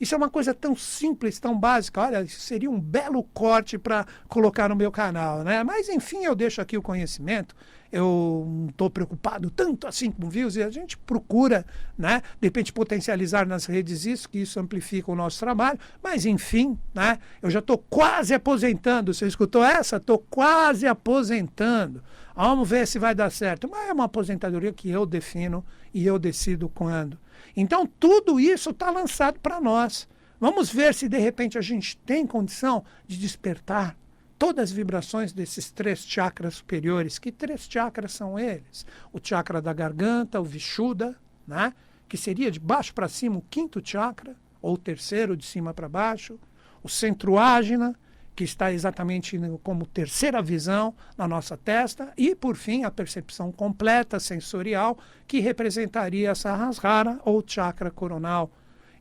Isso 0.00 0.16
é 0.16 0.18
uma 0.18 0.28
coisa 0.28 0.52
tão 0.52 0.74
simples, 0.74 1.38
tão 1.38 1.56
básica. 1.56 2.00
Olha, 2.00 2.26
seria 2.26 2.68
um 2.68 2.80
belo 2.80 3.22
corte 3.22 3.78
para 3.78 4.04
colocar 4.28 4.68
no 4.68 4.74
meu 4.74 4.90
canal, 4.90 5.44
né? 5.44 5.62
Mas 5.62 5.88
enfim, 5.88 6.24
eu 6.24 6.34
deixo 6.34 6.60
aqui 6.60 6.76
o 6.76 6.82
conhecimento. 6.82 7.54
Eu 7.92 8.46
não 8.48 8.68
estou 8.70 8.88
preocupado 8.88 9.50
tanto 9.50 9.86
assim 9.86 10.10
com 10.10 10.30
views 10.30 10.56
e 10.56 10.62
a 10.62 10.70
gente 10.70 10.96
procura, 10.96 11.66
né? 11.96 12.22
De 12.40 12.46
repente 12.46 12.72
potencializar 12.72 13.46
nas 13.46 13.66
redes 13.66 14.06
isso, 14.06 14.30
que 14.30 14.38
isso 14.38 14.58
amplifica 14.58 15.12
o 15.12 15.14
nosso 15.14 15.38
trabalho. 15.38 15.78
Mas 16.02 16.24
enfim, 16.24 16.78
né? 16.94 17.18
Eu 17.42 17.50
já 17.50 17.58
estou 17.58 17.76
quase 17.76 18.32
aposentando. 18.32 19.12
Você 19.12 19.26
escutou 19.26 19.62
essa? 19.62 19.96
Estou 19.96 20.18
quase 20.18 20.86
aposentando. 20.86 22.02
Vamos 22.34 22.66
ver 22.66 22.86
se 22.86 22.98
vai 22.98 23.14
dar 23.14 23.30
certo. 23.30 23.68
Mas 23.70 23.90
é 23.90 23.92
uma 23.92 24.04
aposentadoria 24.04 24.72
que 24.72 24.88
eu 24.88 25.04
defino 25.04 25.62
e 25.92 26.06
eu 26.06 26.18
decido 26.18 26.70
quando. 26.70 27.18
Então, 27.54 27.86
tudo 27.86 28.40
isso 28.40 28.70
está 28.70 28.90
lançado 28.90 29.38
para 29.38 29.60
nós. 29.60 30.08
Vamos 30.40 30.72
ver 30.72 30.94
se 30.94 31.08
de 31.08 31.18
repente 31.18 31.58
a 31.58 31.60
gente 31.60 31.96
tem 31.98 32.26
condição 32.26 32.84
de 33.06 33.18
despertar 33.18 33.96
todas 34.42 34.70
as 34.70 34.72
vibrações 34.72 35.32
desses 35.32 35.70
três 35.70 36.04
chakras 36.04 36.54
superiores. 36.54 37.16
Que 37.16 37.30
três 37.30 37.68
chakras 37.70 38.10
são 38.10 38.36
eles? 38.36 38.84
O 39.12 39.20
chakra 39.22 39.62
da 39.62 39.72
garganta, 39.72 40.40
o 40.40 40.44
Vishuddha, 40.44 41.14
né? 41.46 41.72
que 42.08 42.16
seria 42.16 42.50
de 42.50 42.58
baixo 42.58 42.92
para 42.92 43.08
cima 43.08 43.36
o 43.36 43.44
quinto 43.48 43.80
chakra, 43.84 44.34
ou 44.60 44.74
o 44.74 44.78
terceiro 44.78 45.36
de 45.36 45.46
cima 45.46 45.72
para 45.72 45.88
baixo, 45.88 46.40
o 46.82 46.88
centro 46.88 47.38
ágina, 47.38 47.94
que 48.34 48.42
está 48.42 48.72
exatamente 48.72 49.38
como 49.62 49.86
terceira 49.86 50.42
visão 50.42 50.92
na 51.16 51.28
nossa 51.28 51.56
testa, 51.56 52.12
e, 52.16 52.34
por 52.34 52.56
fim, 52.56 52.82
a 52.82 52.90
percepção 52.90 53.52
completa 53.52 54.18
sensorial, 54.18 54.98
que 55.24 55.38
representaria 55.38 56.30
essa 56.30 56.52
rasrara 56.56 57.20
ou 57.24 57.44
chakra 57.46 57.92
coronal. 57.92 58.50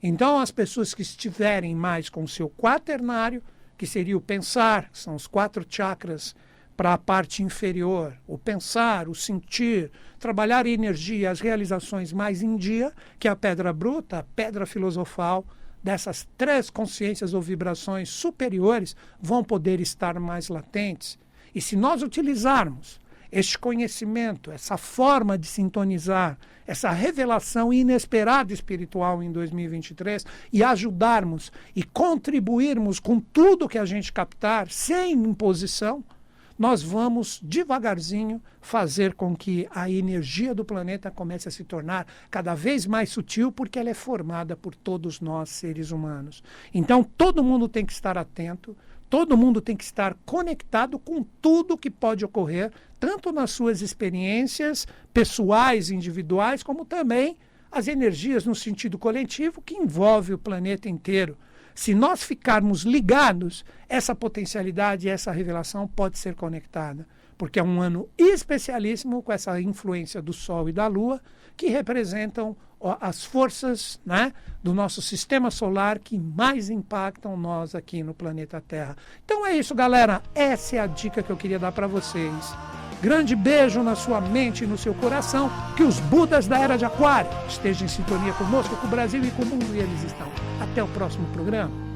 Então, 0.03 0.39
as 0.39 0.51
pessoas 0.51 0.93
que 0.93 1.01
estiverem 1.01 1.73
mais 1.73 2.09
com 2.09 2.25
o 2.25 2.27
seu 2.27 2.47
quaternário, 2.47 3.41
que 3.81 3.87
seria 3.87 4.15
o 4.15 4.21
pensar, 4.21 4.91
que 4.91 4.99
são 4.99 5.15
os 5.15 5.25
quatro 5.25 5.65
chakras 5.67 6.35
para 6.77 6.93
a 6.93 6.99
parte 6.99 7.41
inferior, 7.41 8.15
o 8.27 8.37
pensar, 8.37 9.09
o 9.09 9.15
sentir, 9.15 9.89
trabalhar 10.19 10.67
energia, 10.67 11.31
as 11.31 11.39
realizações 11.39 12.13
mais 12.13 12.43
em 12.43 12.55
dia, 12.57 12.93
que 13.17 13.27
é 13.27 13.31
a 13.31 13.35
pedra 13.35 13.73
bruta, 13.73 14.19
a 14.19 14.23
pedra 14.23 14.67
filosofal, 14.67 15.43
dessas 15.81 16.27
três 16.37 16.69
consciências 16.69 17.33
ou 17.33 17.41
vibrações 17.41 18.07
superiores 18.09 18.95
vão 19.19 19.43
poder 19.43 19.79
estar 19.81 20.19
mais 20.19 20.47
latentes. 20.47 21.17
E 21.55 21.59
se 21.59 21.75
nós 21.75 22.03
utilizarmos 22.03 23.00
este 23.31 23.57
conhecimento, 23.57 24.51
essa 24.51 24.77
forma 24.77 25.37
de 25.37 25.47
sintonizar, 25.47 26.37
essa 26.67 26.91
revelação 26.91 27.71
inesperada 27.73 28.53
espiritual 28.53 29.23
em 29.23 29.31
2023 29.31 30.25
e 30.51 30.63
ajudarmos 30.63 31.51
e 31.75 31.83
contribuirmos 31.83 32.99
com 32.99 33.19
tudo 33.19 33.69
que 33.69 33.77
a 33.77 33.85
gente 33.85 34.11
captar, 34.11 34.69
sem 34.69 35.13
imposição, 35.13 36.03
nós 36.61 36.83
vamos 36.83 37.39
devagarzinho 37.41 38.39
fazer 38.59 39.15
com 39.15 39.35
que 39.35 39.67
a 39.71 39.89
energia 39.89 40.53
do 40.53 40.63
planeta 40.63 41.09
comece 41.09 41.47
a 41.47 41.51
se 41.51 41.63
tornar 41.63 42.05
cada 42.29 42.53
vez 42.53 42.85
mais 42.85 43.09
sutil, 43.09 43.51
porque 43.51 43.79
ela 43.79 43.89
é 43.89 43.95
formada 43.95 44.55
por 44.55 44.75
todos 44.75 45.19
nós, 45.19 45.49
seres 45.49 45.89
humanos. 45.89 46.43
Então, 46.71 47.03
todo 47.03 47.43
mundo 47.43 47.67
tem 47.67 47.83
que 47.83 47.91
estar 47.91 48.15
atento, 48.15 48.77
todo 49.11 49.35
mundo 49.35 49.59
tem 49.59 49.75
que 49.75 49.83
estar 49.83 50.15
conectado 50.25 50.97
com 50.97 51.21
tudo 51.41 51.77
que 51.77 51.89
pode 51.89 52.23
ocorrer, 52.23 52.71
tanto 52.97 53.29
nas 53.33 53.51
suas 53.51 53.81
experiências 53.81 54.87
pessoais, 55.13 55.91
individuais, 55.91 56.63
como 56.63 56.85
também 56.85 57.37
as 57.69 57.89
energias 57.89 58.45
no 58.45 58.55
sentido 58.55 58.97
coletivo 58.97 59.61
que 59.61 59.75
envolve 59.75 60.33
o 60.33 60.37
planeta 60.37 60.87
inteiro. 60.87 61.37
Se 61.75 61.93
nós 61.93 62.23
ficarmos 62.23 62.83
ligados, 62.83 63.65
essa 63.89 64.15
potencialidade, 64.15 65.09
essa 65.09 65.33
revelação 65.33 65.89
pode 65.89 66.17
ser 66.17 66.33
conectada, 66.33 67.05
porque 67.41 67.59
é 67.59 67.63
um 67.63 67.81
ano 67.81 68.07
especialíssimo 68.19 69.23
com 69.23 69.33
essa 69.33 69.59
influência 69.59 70.21
do 70.21 70.31
Sol 70.31 70.69
e 70.69 70.71
da 70.71 70.85
Lua, 70.85 71.19
que 71.57 71.69
representam 71.69 72.55
as 72.99 73.25
forças 73.25 73.99
né, 74.05 74.31
do 74.61 74.75
nosso 74.75 75.01
sistema 75.01 75.49
solar 75.49 75.97
que 75.97 76.19
mais 76.19 76.69
impactam 76.69 77.35
nós 77.35 77.73
aqui 77.73 78.03
no 78.03 78.13
planeta 78.13 78.61
Terra. 78.61 78.95
Então 79.25 79.43
é 79.43 79.57
isso, 79.57 79.73
galera. 79.73 80.21
Essa 80.35 80.75
é 80.75 80.79
a 80.81 80.85
dica 80.85 81.23
que 81.23 81.31
eu 81.31 81.35
queria 81.35 81.57
dar 81.57 81.71
para 81.71 81.87
vocês. 81.87 82.31
Grande 83.01 83.35
beijo 83.35 83.81
na 83.81 83.95
sua 83.95 84.21
mente 84.21 84.63
e 84.63 84.67
no 84.67 84.77
seu 84.77 84.93
coração. 84.93 85.49
Que 85.75 85.81
os 85.81 85.99
Budas 85.99 86.47
da 86.47 86.59
Era 86.59 86.77
de 86.77 86.85
Aquário 86.85 87.31
estejam 87.47 87.85
em 87.85 87.89
sintonia 87.89 88.33
conosco, 88.33 88.75
com 88.75 88.85
o 88.85 88.89
Brasil 88.91 89.23
e 89.23 89.31
com 89.31 89.41
o 89.41 89.45
mundo, 89.47 89.75
e 89.75 89.79
eles 89.79 90.03
estão. 90.03 90.27
Até 90.61 90.83
o 90.83 90.87
próximo 90.89 91.25
programa. 91.33 91.90